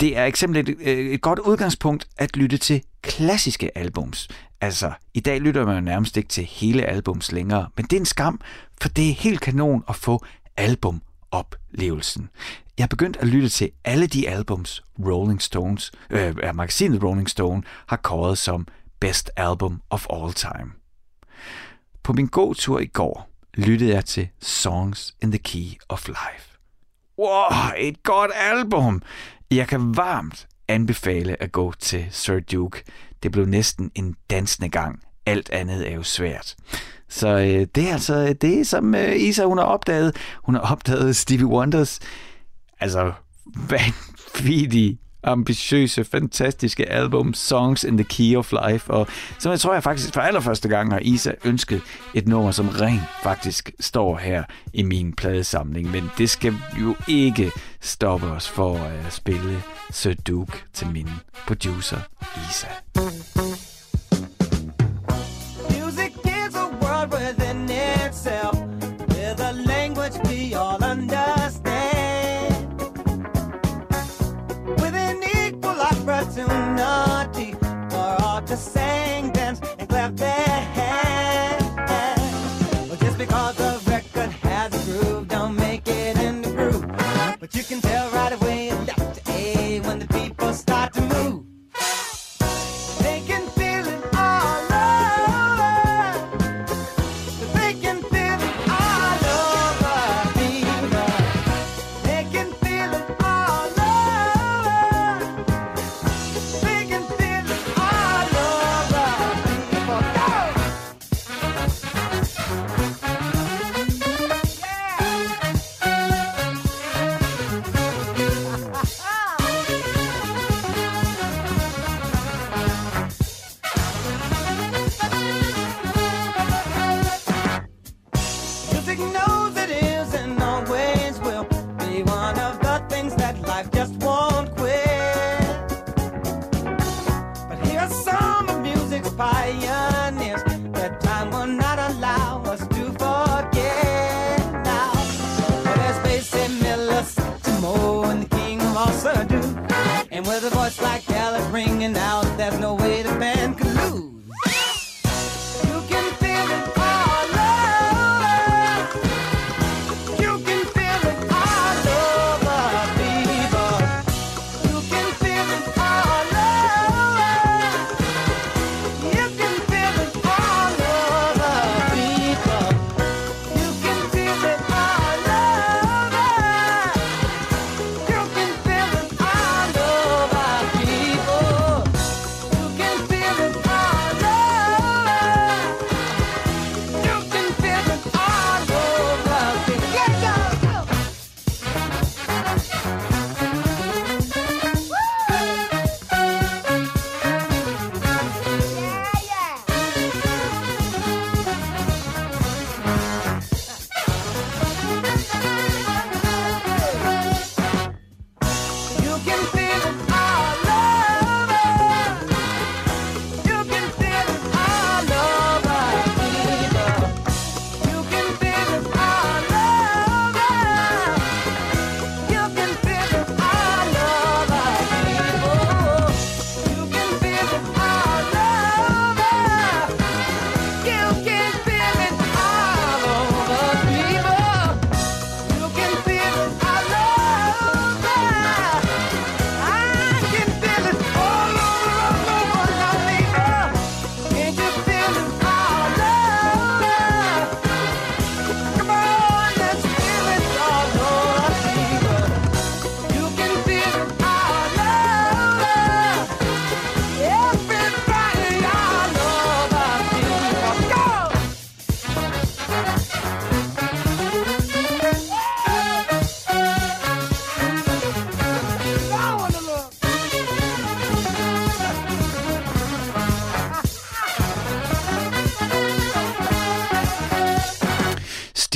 [0.00, 4.28] Det er eksempelvis et, øh, et godt udgangspunkt at lytte til klassiske albums.
[4.60, 8.00] Altså, i dag lytter man jo nærmest ikke til hele albums længere, men det er
[8.00, 8.40] en skam,
[8.80, 10.24] for det er helt kanon at få
[10.56, 12.28] albumoplevelsen.
[12.78, 17.62] Jeg er begyndt at lytte til alle de albums, Rolling Stones, øh, magasinet Rolling Stone
[17.86, 18.66] har kåret som
[19.00, 20.72] Best Album of All Time.
[22.02, 26.53] På min gåtur i går lyttede jeg til Songs in the Key of Life.
[27.18, 29.02] Wow, et godt album!
[29.50, 32.82] Jeg kan varmt anbefale at gå til Sir Duke.
[33.22, 35.02] Det blev næsten en dansende gang.
[35.26, 36.56] Alt andet er jo svært.
[37.08, 40.16] Så øh, det er altså øh, det, som øh, Isa hun har opdaget.
[40.42, 42.00] Hun har opdaget Stevie Wonders
[42.80, 43.12] altså
[43.70, 48.90] vanvittig ambitiøse, fantastiske album Songs in the Key of Life.
[48.90, 49.06] Og
[49.38, 51.80] som jeg tror, jeg faktisk for allerførste gang har Isa ønsket
[52.14, 55.90] et nummer, som rent faktisk står her i min pladesamling.
[55.90, 57.50] Men det skal jo ikke
[57.80, 61.08] stoppe os for at spille Sir Duke til min
[61.46, 61.98] producer
[62.50, 62.66] Isa.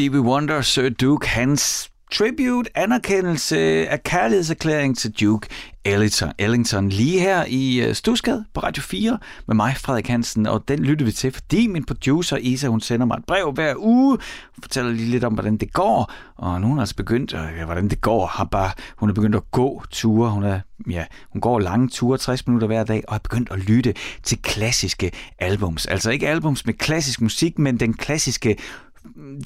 [0.09, 5.48] Stevie Wonder, Sir Duke, hans tribute, anerkendelse af kærlighedserklæring til Duke
[5.84, 10.64] Ellington, Ellington lige her i øh, Stusgade på Radio 4 med mig, Frederik Hansen, og
[10.68, 14.18] den lytter vi til, fordi min producer Isa, hun sender mig et brev hver uge,
[14.62, 17.64] fortæller lige lidt om, hvordan det går, og nu har hun altså begyndt, at, ja,
[17.64, 21.40] hvordan det går, har bare, hun er begyndt at gå ture, hun er, ja, hun
[21.40, 25.86] går lange ture, 60 minutter hver dag, og har begyndt at lytte til klassiske albums,
[25.86, 28.56] altså ikke albums med klassisk musik, men den klassiske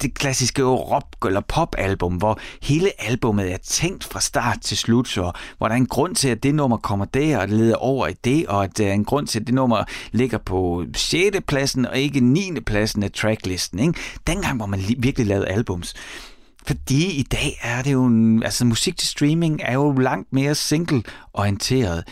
[0.02, 5.32] det klassiske rock- eller popalbum, hvor hele albummet er tænkt fra start til slut, så
[5.58, 8.06] hvor der er en grund til, at det nummer kommer der, og det leder over
[8.06, 11.36] i det, og at der er en grund til, at det nummer ligger på 6.
[11.46, 12.60] pladsen og ikke 9.
[12.66, 13.78] pladsen af tracklisten.
[13.78, 13.94] Ikke?
[14.26, 15.94] Dengang, hvor man virkelig lavede albums.
[16.66, 20.54] Fordi i dag er det jo, en, altså musik til streaming er jo langt mere
[20.54, 22.04] single-orienteret.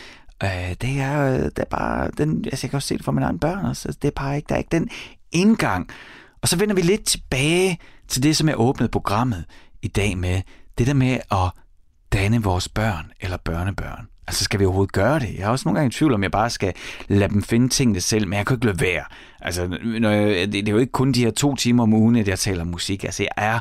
[0.43, 3.11] Øh, det, er, øh, det er bare, den, altså jeg kan også se det for
[3.11, 4.89] mine egne børn, altså, det er bare ikke, der er ikke den
[5.31, 5.89] indgang.
[6.41, 9.45] Og så vender vi lidt tilbage til det, som jeg åbnede programmet
[9.81, 10.41] i dag med.
[10.77, 11.51] Det der med at
[12.13, 14.07] danne vores børn eller børnebørn.
[14.27, 15.35] Altså skal vi overhovedet gøre det?
[15.37, 16.73] Jeg er også nogle gange i tvivl om, jeg bare skal
[17.07, 19.03] lade dem finde tingene selv, men jeg kan ikke lade være.
[19.41, 22.15] Altså, når jeg, det, det er jo ikke kun de her to timer om ugen,
[22.15, 23.03] at jeg taler musik.
[23.03, 23.59] Altså, jeg er...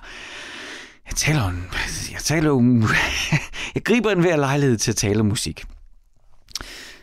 [1.06, 1.64] Jeg taler om...
[2.12, 2.82] Jeg taler om...
[3.74, 5.64] jeg griber en hver lejlighed til at tale om musik.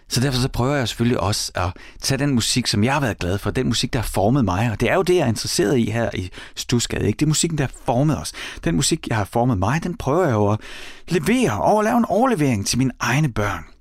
[0.09, 1.69] Så derfor så prøver jeg selvfølgelig også at
[2.01, 4.71] tage den musik, som jeg har været glad for, den musik, der har formet mig,
[4.71, 7.17] og det er jo det, jeg er interesseret i her i Stusgade, ikke?
[7.17, 8.33] Det er musikken, der har formet os.
[8.63, 10.59] Den musik, jeg har formet mig, den prøver jeg jo at
[11.07, 13.76] levere og lave en overlevering til mine egne børn.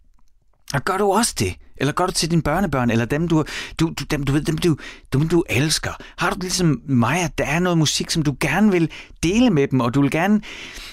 [0.77, 1.55] Og gør du også det?
[1.77, 3.45] Eller gør du til dine børnebørn, eller dem du,
[3.81, 4.77] du, du, dem, du, ved, dem, du,
[5.13, 5.91] dem, du elsker?
[6.19, 8.91] Har du det ligesom mig, at der er noget musik, som du gerne vil
[9.23, 10.41] dele med dem, og du vil gerne...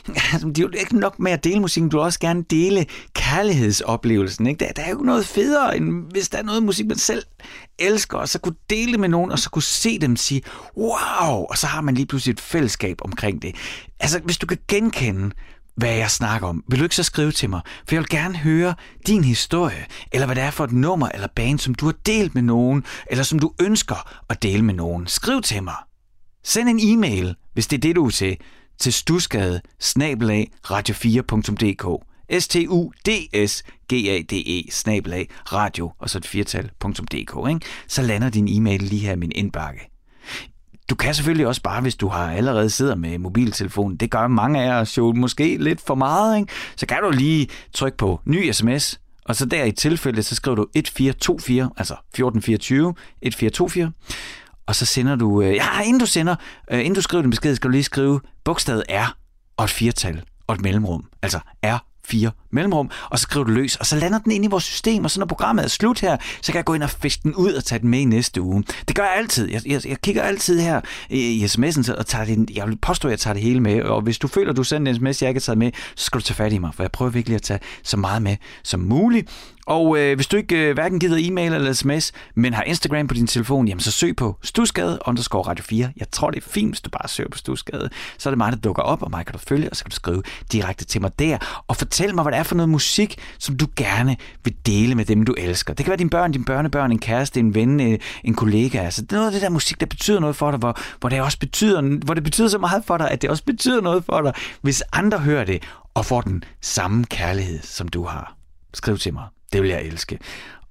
[0.07, 2.85] Altså, det er jo ikke nok med at dele musikken, du vil også gerne dele
[3.13, 4.47] kærlighedsoplevelsen.
[4.47, 4.65] Ikke?
[4.65, 7.23] Der, der er jo noget federe, end hvis der er noget musik, man selv
[7.79, 10.41] elsker, og så kunne dele med nogen, og så kunne se dem sige,
[10.77, 13.55] wow, og så har man lige pludselig et fællesskab omkring det.
[13.99, 15.31] Altså, hvis du kan genkende,
[15.75, 17.61] hvad jeg snakker om, vil du ikke så skrive til mig?
[17.87, 18.75] For jeg vil gerne høre
[19.07, 22.35] din historie, eller hvad det er for et nummer eller band, som du har delt
[22.35, 25.07] med nogen, eller som du ønsker at dele med nogen.
[25.07, 25.75] Skriv til mig.
[26.43, 28.37] Send en e-mail, hvis det er det, du er til,
[28.79, 29.61] til stusgade
[30.71, 32.03] radio4.dk
[32.39, 33.09] s t u d
[33.47, 37.65] s g a d e snabelag radio og så et firtal.dk, ikke?
[37.87, 39.92] Så lander din e-mail lige her i min indbakke.
[40.89, 44.63] Du kan selvfølgelig også bare, hvis du har allerede sidder med mobiltelefonen, det gør mange
[44.63, 46.53] af os jo måske lidt for meget, ikke?
[46.75, 50.55] så kan du lige trykke på ny sms, og så der i tilfælde, så skriver
[50.55, 52.89] du 1424, altså 1424,
[53.21, 53.91] 1424,
[54.65, 56.35] og så sender du, øh, ja, inden du sender,
[56.71, 59.17] øh, inden du skriver din besked, skal du lige skrive bogstavet R
[59.57, 63.85] og et firtal og et mellemrum, altså R4 mellemrum, og så skriver du løs, og
[63.85, 66.51] så lander den ind i vores system, og så når programmet er slut her, så
[66.51, 68.63] kan jeg gå ind og fiske den ud og tage den med i næste uge.
[68.87, 69.51] Det gør jeg altid.
[69.51, 73.11] Jeg, jeg, jeg kigger altid her i, sms'en, og tager det, jeg vil påstå, at
[73.11, 75.29] jeg tager det hele med, og hvis du føler, at du sender en sms, jeg
[75.29, 77.35] ikke har taget med, så skal du tage fat i mig, for jeg prøver virkelig
[77.35, 79.29] at tage så meget med som muligt.
[79.65, 83.13] Og øh, hvis du ikke øh, hverken gider e-mail eller sms, men har Instagram på
[83.13, 85.91] din telefon, jamen så søg på Stusgade underscore Radio 4.
[85.97, 87.89] Jeg tror, det er fint, hvis du bare søger på Stusgade.
[88.17, 89.89] Så er det mig, der dukker op, og mig kan du følge, og så kan
[89.89, 91.37] du skrive direkte til mig der.
[91.67, 95.05] Og fortæl mig, hvad det er for noget musik, som du gerne vil dele med
[95.05, 95.73] dem, du elsker.
[95.73, 98.77] Det kan være dine børn, dine børnebørn, en kæreste, en ven, en, en kollega.
[98.77, 101.09] Altså, det er noget af det der musik, der betyder noget for dig, hvor, hvor,
[101.09, 104.05] det også betyder, hvor det betyder så meget for dig, at det også betyder noget
[104.05, 105.63] for dig, hvis andre hører det
[105.93, 108.35] og får den samme kærlighed, som du har.
[108.73, 109.27] Skriv til mig.
[109.53, 110.19] Det vil jeg elske.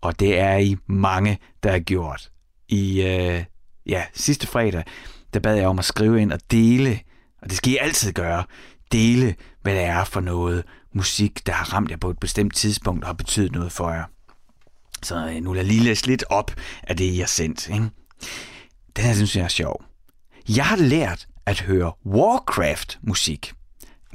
[0.01, 2.31] Og det er I mange, der har gjort.
[2.69, 3.45] I øh,
[3.87, 4.85] ja, sidste fredag,
[5.35, 7.01] der bad jeg om at skrive ind og dele,
[7.43, 8.45] og det skal I altid gøre,
[8.93, 10.65] dele, hvad det er for noget
[10.95, 14.05] musik, der har ramt jer på et bestemt tidspunkt og har betydet noget for jer.
[15.03, 17.69] Så øh, nu lad lige læse lidt op af det, I har sendt.
[17.69, 17.91] Ikke?
[18.97, 19.85] Den her synes jeg er sjov.
[20.49, 23.53] Jeg har lært at høre Warcraft-musik.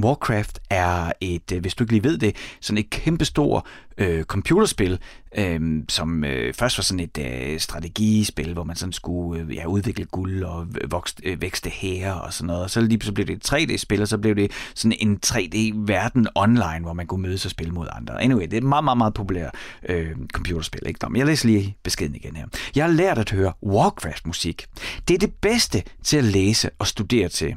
[0.03, 3.67] Warcraft er et, øh, hvis du ikke lige ved det, sådan et kæmpestor
[3.97, 4.99] øh, computerspil,
[5.37, 9.65] øh, som øh, først var sådan et øh, strategispil, hvor man sådan skulle øh, ja,
[9.65, 12.63] udvikle guld og vokst, øh, vækste hære og sådan noget.
[12.63, 16.27] Og så lige så blev det et 3D-spil, og så blev det sådan en 3D-verden
[16.35, 18.21] online, hvor man kunne mødes og spille mod andre.
[18.23, 19.55] Anyway, det er et meget, meget, meget populært
[19.89, 20.81] øh, computerspil.
[20.85, 20.99] Ikke?
[21.01, 22.45] Nå, men jeg læser lige beskeden igen her.
[22.75, 24.65] Jeg har lært at høre Warcraft-musik.
[25.07, 27.55] Det er det bedste til at læse og studere til.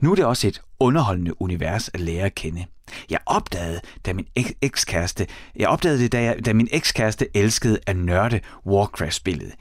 [0.00, 2.64] Nu er det også et underholdende univers at lære at kende.
[3.10, 4.26] Jeg opdagede, da min
[4.62, 5.26] ekskæreste,
[5.56, 9.52] jeg opdagede det, da, jeg, da min ekskæreste elskede at nørde Warcraft-spillet.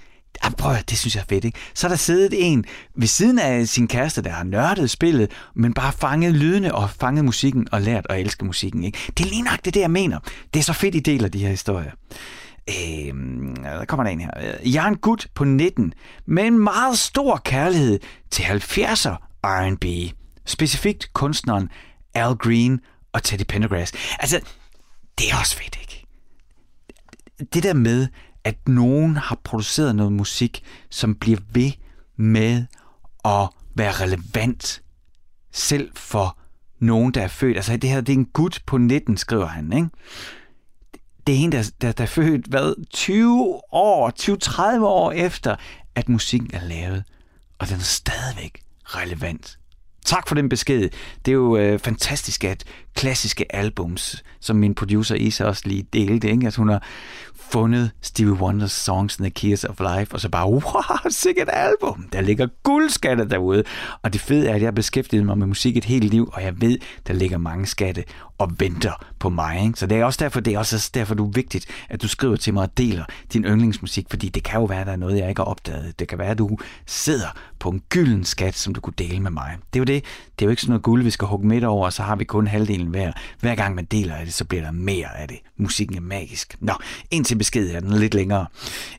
[0.42, 1.60] Ah, prøv det synes jeg er fedt, ikke?
[1.74, 2.66] Så er der siddet en
[2.96, 7.26] ved siden af sin kæreste, der har nørdet spillet, men bare fanget lydene og fanget
[7.26, 8.98] musikken og lært at elske musikken, ikke?
[9.18, 10.20] Det er lige nok det, jeg mener.
[10.54, 11.92] Det er så fedt, I deler de her historier.
[12.70, 13.14] Øh,
[13.64, 14.32] der kommer der en her.
[14.66, 15.94] Jeg er en gut på 19,
[16.26, 18.00] med en meget stor kærlighed
[18.32, 19.86] til 70'er R&B.
[20.52, 21.70] Specifikt kunstneren
[22.14, 22.80] Al Green
[23.14, 23.94] og Teddy Pendergrass.
[24.20, 24.42] Altså,
[25.18, 26.06] det er også fedt, ikke?
[27.54, 28.08] Det der med,
[28.44, 31.72] at nogen har produceret noget musik, som bliver ved
[32.16, 32.66] med
[33.26, 34.82] at være relevant
[35.52, 36.38] selv for
[36.80, 37.58] nogen, der er født.
[37.58, 39.90] Altså, det her det er en gut på 19, skriver han, ikke?
[41.28, 45.56] Det er en, der, der, der er født, hvad, 20 år, 20-30 år efter,
[45.96, 47.04] at musikken er lavet.
[47.60, 49.58] Og den er stadigvæk relevant.
[50.06, 50.90] Tak for den besked.
[51.26, 52.64] Det er jo øh, fantastisk, at
[52.96, 56.48] klassiske albums, som min producer Isa også lige delte, ikke?
[56.48, 56.84] at hun har
[57.52, 60.62] fundet Stevie Wonders Songs in the Keys of Life, og så bare, wow,
[61.10, 62.08] sikkert album.
[62.14, 63.64] Der ligger guldskatte derude.
[64.02, 66.44] Og det fede er, at jeg har beskæftiget mig med musik et helt liv, og
[66.44, 66.78] jeg ved,
[67.08, 68.04] der ligger mange skatte
[68.42, 69.64] og venter på mig.
[69.64, 69.80] Ikke?
[69.80, 72.36] Så det er også derfor, det er også derfor, du er vigtigt, at du skriver
[72.36, 75.18] til mig og deler din yndlingsmusik, fordi det kan jo være, at der er noget,
[75.18, 76.00] jeg ikke har opdaget.
[76.00, 77.28] Det kan være, at du sidder
[77.60, 79.58] på en gylden skat, som du kunne dele med mig.
[79.74, 80.04] Det er jo det.
[80.40, 82.16] Det er jo ikke sådan noget guld, vi skal hugge midt over, og så har
[82.16, 83.12] vi kun halvdelen hver.
[83.40, 85.38] Hver gang man deler af det, så bliver der mere af det.
[85.58, 86.56] Musikken er magisk.
[86.60, 86.74] Nå,
[87.12, 88.46] indtil til besked er den lidt længere.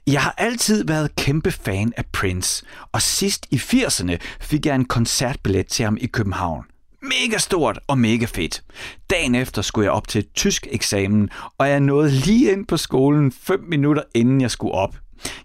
[0.06, 4.84] Jeg har altid været kæmpe fan af Prince, og sidst i 80'erne fik jeg en
[4.84, 6.64] koncertbillet til ham i København.
[7.02, 8.62] Mega stort og mega fedt.
[9.10, 13.32] Dagen efter skulle jeg op til tysk eksamen, og jeg nåede lige ind på skolen
[13.32, 14.96] 5 minutter inden jeg skulle op.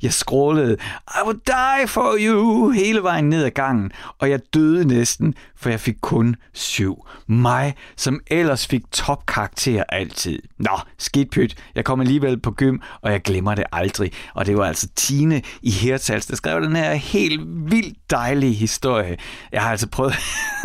[0.02, 4.88] Jeg skrålede, I would die for you, hele vejen ned ad gangen, og jeg døde
[4.88, 7.06] næsten, for jeg fik kun syv.
[7.28, 10.40] Mig, som ellers fik topkarakter altid.
[10.58, 11.56] Nå, skidt pyt.
[11.76, 14.12] Jeg kom alligevel på gym, og jeg glemmer det aldrig.
[14.34, 19.18] Og det var altså Tine i Hertals, der skrev den her helt vildt dejlige historie.
[19.52, 20.14] Jeg har altså prøvet...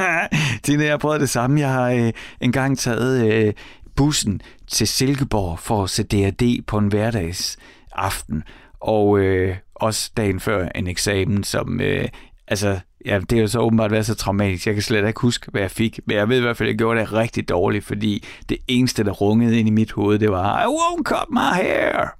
[0.62, 1.60] Tine, jeg har prøvet det samme.
[1.60, 3.52] Jeg har øh, engang taget øh,
[3.96, 7.56] bussen til Silkeborg for at se DRD på en hverdags
[7.92, 8.42] aften.
[8.82, 11.80] Og øh, også dagen før en eksamen, som...
[11.80, 12.08] Øh,
[12.48, 14.66] altså, ja, det har jo så åbenbart været så traumatisk.
[14.66, 16.00] Jeg kan slet ikke huske, hvad jeg fik.
[16.06, 19.04] Men jeg ved i hvert fald, at jeg gjorde det rigtig dårligt, fordi det eneste,
[19.04, 22.14] der rungede ind i mit hoved, det var, I won't cut my hair.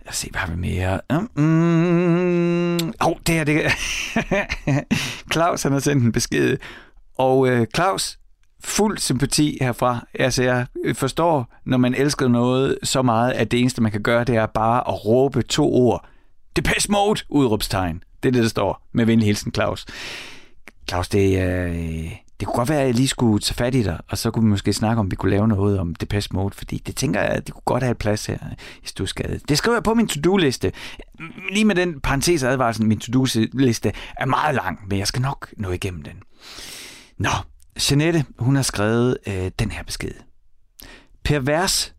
[0.00, 1.00] Lad os se, hvad har vi mere?
[1.34, 3.72] Mm, oh, det her, det
[5.32, 6.56] Claus, han har sendt en besked.
[7.18, 8.18] Og øh, Claus,
[8.64, 10.06] fuld sympati herfra.
[10.14, 14.24] Altså, jeg forstår, når man elsker noget så meget, at det eneste, man kan gøre,
[14.24, 16.06] det er bare at råbe to ord.
[16.56, 17.20] Depeche Mode!
[17.28, 18.02] Udråbstegn.
[18.22, 18.88] Det er det, der står.
[18.92, 19.86] Med venlig hilsen, Claus.
[20.88, 24.00] Claus, det, øh, det kunne godt være, at jeg lige skulle tage fat i dig,
[24.08, 26.78] og så kunne vi måske snakke om, vi kunne lave noget om Depeche Mode, fordi
[26.78, 28.38] det tænker jeg, at det kunne godt have et plads her
[28.82, 29.40] i Stusgade.
[29.48, 30.72] Det skriver jeg på min to-do-liste.
[31.52, 35.70] Lige med den parentes advarsel, min to-do-liste er meget lang, men jeg skal nok nå
[35.70, 36.22] igennem den.
[37.18, 37.30] Nå,
[37.90, 40.14] Jeanette, hun har skrevet øh, den her besked.
[41.24, 41.94] Pervers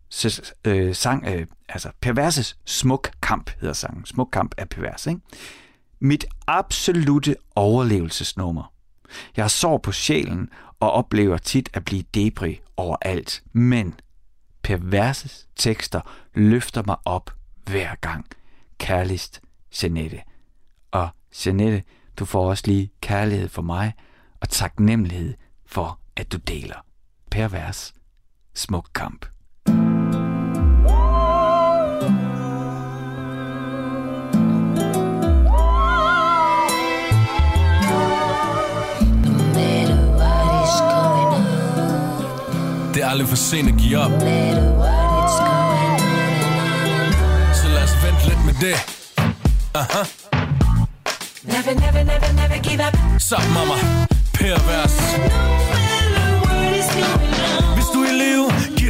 [0.67, 4.05] øh, sang, øh, altså Perverses Smuk Kamp hedder sangen.
[4.05, 5.21] Smuk Kamp er pervers, ikke?
[5.99, 8.73] Mit absolute overlevelsesnummer.
[9.35, 10.49] Jeg har sår på sjælen
[10.79, 13.43] og oplever tit at blive debri overalt.
[13.53, 13.93] Men
[14.63, 16.01] perverses tekster
[16.33, 17.31] løfter mig op
[17.65, 18.25] hver gang.
[18.77, 19.41] Kærligst,
[19.83, 20.21] Jeanette.
[20.91, 21.09] Og
[21.45, 21.83] Jeanette,
[22.17, 23.93] du får også lige kærlighed for mig
[24.41, 25.33] og taknemmelighed
[25.71, 26.85] for, at du deler.
[27.31, 27.93] Pervers.
[28.53, 29.25] Smuk kamp.
[42.93, 44.11] Det er aldrig for sent at give op
[47.55, 48.75] Så lad os vente lidt med det
[49.75, 50.03] Aha
[51.43, 53.19] Never, never, never, never give up.
[53.19, 53.73] Så mamma,
[54.41, 54.97] pervers
[56.99, 57.30] No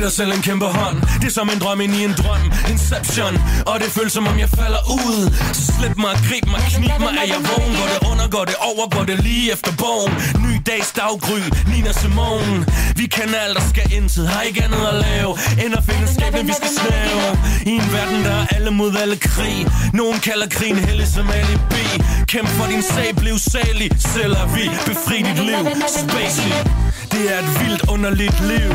[0.01, 0.97] giv dig selv en kæmpe hånd.
[1.21, 2.45] Det er som en drøm ind i en drøm.
[2.73, 3.33] Inception.
[3.71, 5.19] Og det føles som om jeg falder ud.
[5.53, 7.11] Så slip mig, grib mig, knip mig.
[7.21, 7.73] Er jeg vågen?
[7.79, 10.13] Går det under, går det over, går det lige efter bogen?
[10.45, 11.41] Ny dags daggry,
[11.71, 12.59] Nina Simone.
[12.99, 15.31] Vi kender alt, og skal intet Har ikke andet at lave
[15.63, 17.29] End at finde skabene, vi skal snæve
[17.71, 19.59] I en verden, der er alle mod alle krig.
[19.93, 21.85] Nogen kalder krigen hellig som alibi.
[22.33, 23.89] Kæmp for din sag, bliv salig.
[24.15, 25.61] Selv er vi, befri dit liv.
[26.01, 26.51] Spacey
[27.13, 28.71] Det er et vildt underligt liv.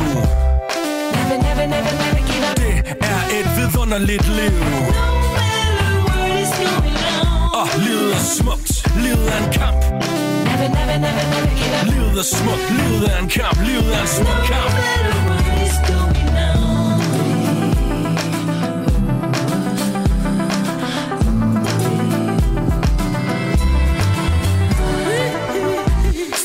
[1.26, 2.56] Never, never, never, never give up.
[2.56, 4.52] Det er et vidunderligt liv.
[7.60, 11.86] Og livet er smukt, livet er en kamp Never, never, never, never give up.
[11.94, 15.66] Livet er smukt, livet er en kamp Livet er en smuk kamp No matter what
[15.66, 16.25] is going on.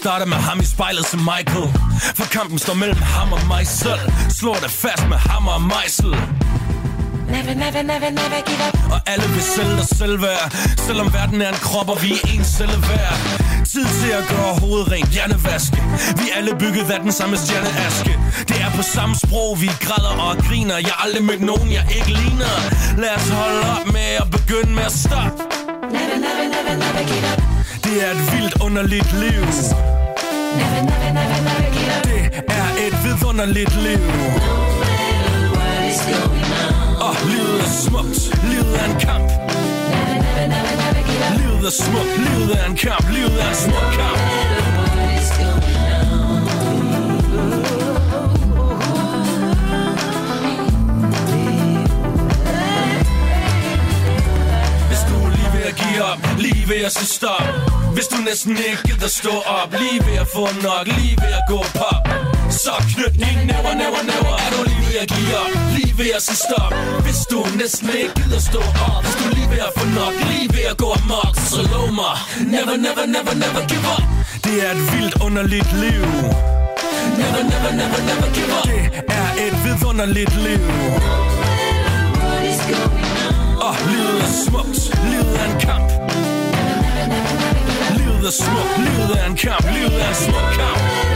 [0.02, 1.68] Starter med ham i spejlet som Michael.
[2.18, 4.02] For kampen står mellem ham og mig selv.
[4.30, 6.12] Slår det fast med hammer og mejsel
[7.34, 8.92] Never, never, never, never give up.
[8.94, 10.46] Og alle vil sælge dig selv værd
[10.88, 13.16] Selvom verden er en krop, og vi er en celle værd.
[13.74, 15.80] Tid til at gøre hovedet rent, hjernevaske.
[16.20, 18.14] Vi er alle bygget af den samme stjerneaske.
[18.50, 20.78] Det er på samme sprog, vi græder og griner.
[20.88, 22.54] Jeg har aldrig mødt nogen, jeg ikke ligner.
[23.04, 25.44] Lad os holde op med at begynde med at stoppe
[25.96, 27.42] Never, never, never, never give up.
[27.84, 29.44] Det er et vildt underligt liv
[32.04, 34.00] det er et vidunderligt liv.
[37.02, 39.32] Og livet er smukt, livet er en kamp.
[41.38, 43.10] Livet er smukt, livet er en kamp.
[43.12, 44.20] Livet er en smuk kamp.
[54.88, 57.81] Hvis du er lige ved at give op Lige ved at sige stop.
[57.96, 61.46] Hvis du næsten ikke gider stå op Lige ved at få nok Lige ved at
[61.54, 62.04] gå pop
[62.64, 64.34] Så knyt dine næver, næver, næver.
[64.46, 66.74] Er du lige ved at give op Lige ved at sige stop.
[67.06, 70.48] Hvis du næsten ikke gider stå op Hvis du lige ved at få nok Lige
[70.56, 72.16] ved at gå amok Så lov mig.
[72.56, 74.04] Never, never, never, never give up.
[74.46, 76.04] Det er et vildt underligt liv.
[77.20, 78.68] Never, never, never, never give up.
[78.68, 78.82] Det
[79.22, 80.62] er et vidunderligt liv.
[82.86, 82.92] On?
[83.68, 84.80] Og livet er smukt.
[85.12, 86.01] Livet er en kamp
[88.22, 91.11] Livet er smukt, livet er en kamp Livet er smuk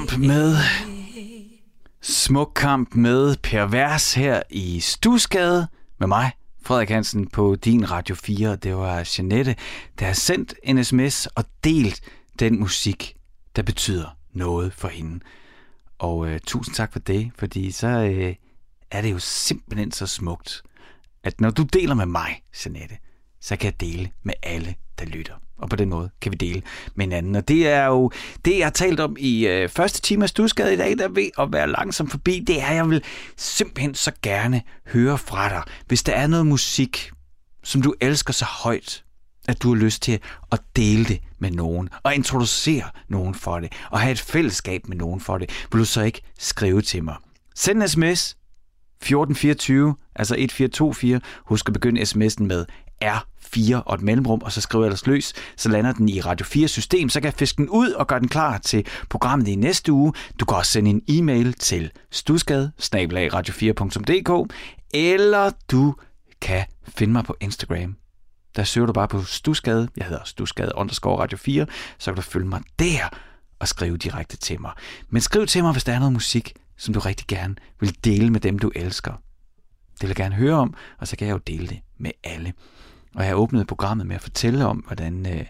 [0.00, 0.56] kamp med
[2.00, 6.30] Smuk kamp med Pervers her i Stusgade med mig,
[6.62, 8.56] Frederik Hansen, på din Radio 4.
[8.56, 9.56] Det var Janette,
[9.98, 12.00] der har sendt en sms og delt
[12.38, 13.16] den musik,
[13.56, 15.20] der betyder noget for hende.
[15.98, 18.34] Og øh, tusind tak for det, fordi så øh,
[18.90, 20.62] er det jo simpelthen så smukt,
[21.22, 22.98] at når du deler med mig, Janette,
[23.40, 25.34] så kan jeg dele med alle, der lytter.
[25.60, 26.62] Og på den måde kan vi dele
[26.94, 27.36] med hinanden.
[27.36, 28.10] Og det er jo
[28.44, 31.30] det, jeg har talt om i øh, første time af Stusgade i dag, der ved
[31.38, 32.44] at være langsom forbi.
[32.46, 33.04] Det er, jeg vil
[33.36, 35.62] simpelthen så gerne høre fra dig.
[35.86, 37.10] Hvis der er noget musik,
[37.62, 39.04] som du elsker så højt,
[39.48, 40.20] at du har lyst til
[40.52, 44.96] at dele det med nogen, og introducere nogen for det, og have et fællesskab med
[44.96, 47.16] nogen for det, vil du så ikke skrive til mig.
[47.54, 48.36] Send en sms
[49.02, 51.20] 1424, altså 1424.
[51.44, 52.66] Husk at begynde sms'en med
[53.02, 56.20] R 4 og et mellemrum, og så skriver jeg ellers løs, så lander den i
[56.20, 59.48] Radio 4 system, så kan jeg fiske den ud og gøre den klar til programmet
[59.48, 60.12] i næste uge.
[60.40, 64.52] Du kan også sende en e-mail til stusgade radio4.dk,
[64.94, 65.94] eller du
[66.40, 67.96] kan finde mig på Instagram.
[68.56, 71.66] Der søger du bare på Stusgade, jeg hedder Stusgade underscore Radio 4,
[71.98, 73.08] så kan du følge mig der
[73.58, 74.72] og skrive direkte til mig.
[75.08, 78.30] Men skriv til mig, hvis der er noget musik, som du rigtig gerne vil dele
[78.30, 79.12] med dem, du elsker.
[79.92, 82.52] Det vil jeg gerne høre om, og så kan jeg jo dele det med alle.
[83.14, 85.44] Og jeg åbnede programmet med at fortælle om, hvordan øh,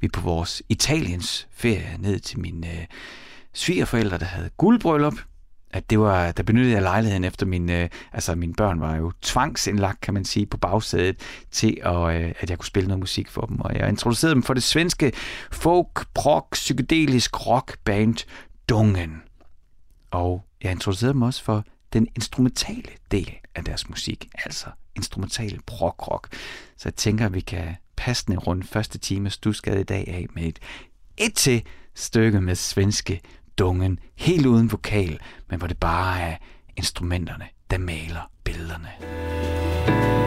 [0.00, 2.86] vi på vores Italiens ferie ned til mine øh,
[3.54, 5.14] svigerforældre, der havde guldbryllup,
[5.70, 9.12] at det var, der benyttede jeg lejligheden efter min, øh, altså mine børn var jo
[9.22, 11.16] tvangsindlagt, kan man sige, på bagsædet
[11.50, 13.60] til, at, øh, at jeg kunne spille noget musik for dem.
[13.60, 15.12] Og jeg introducerede dem for det svenske
[15.52, 18.26] folk, prog, psykedelisk rock band
[18.68, 19.22] Dungen.
[20.10, 24.66] Og jeg introducerede dem også for den instrumentale del af deres musik, altså
[24.96, 26.28] instrumental prog rock.
[26.76, 30.42] Så jeg tænker, at vi kan passende rundt første time Stusgade i dag af med
[30.42, 30.58] et
[31.18, 31.62] et til
[31.94, 33.20] stykke med svenske
[33.58, 35.18] dungen, helt uden vokal,
[35.50, 36.36] men hvor det bare er
[36.76, 38.88] instrumenterne, der maler billederne.
[39.00, 40.25] Musik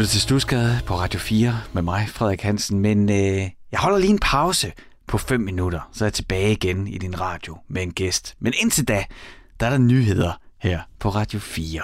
[0.00, 4.10] lytter til Stusgade på Radio 4 med mig, Frederik Hansen, men øh, jeg holder lige
[4.10, 4.72] en pause
[5.06, 8.34] på 5 minutter, så er jeg tilbage igen i din radio med en gæst.
[8.38, 9.04] Men indtil da,
[9.60, 11.82] der er der nyheder her på Radio 4.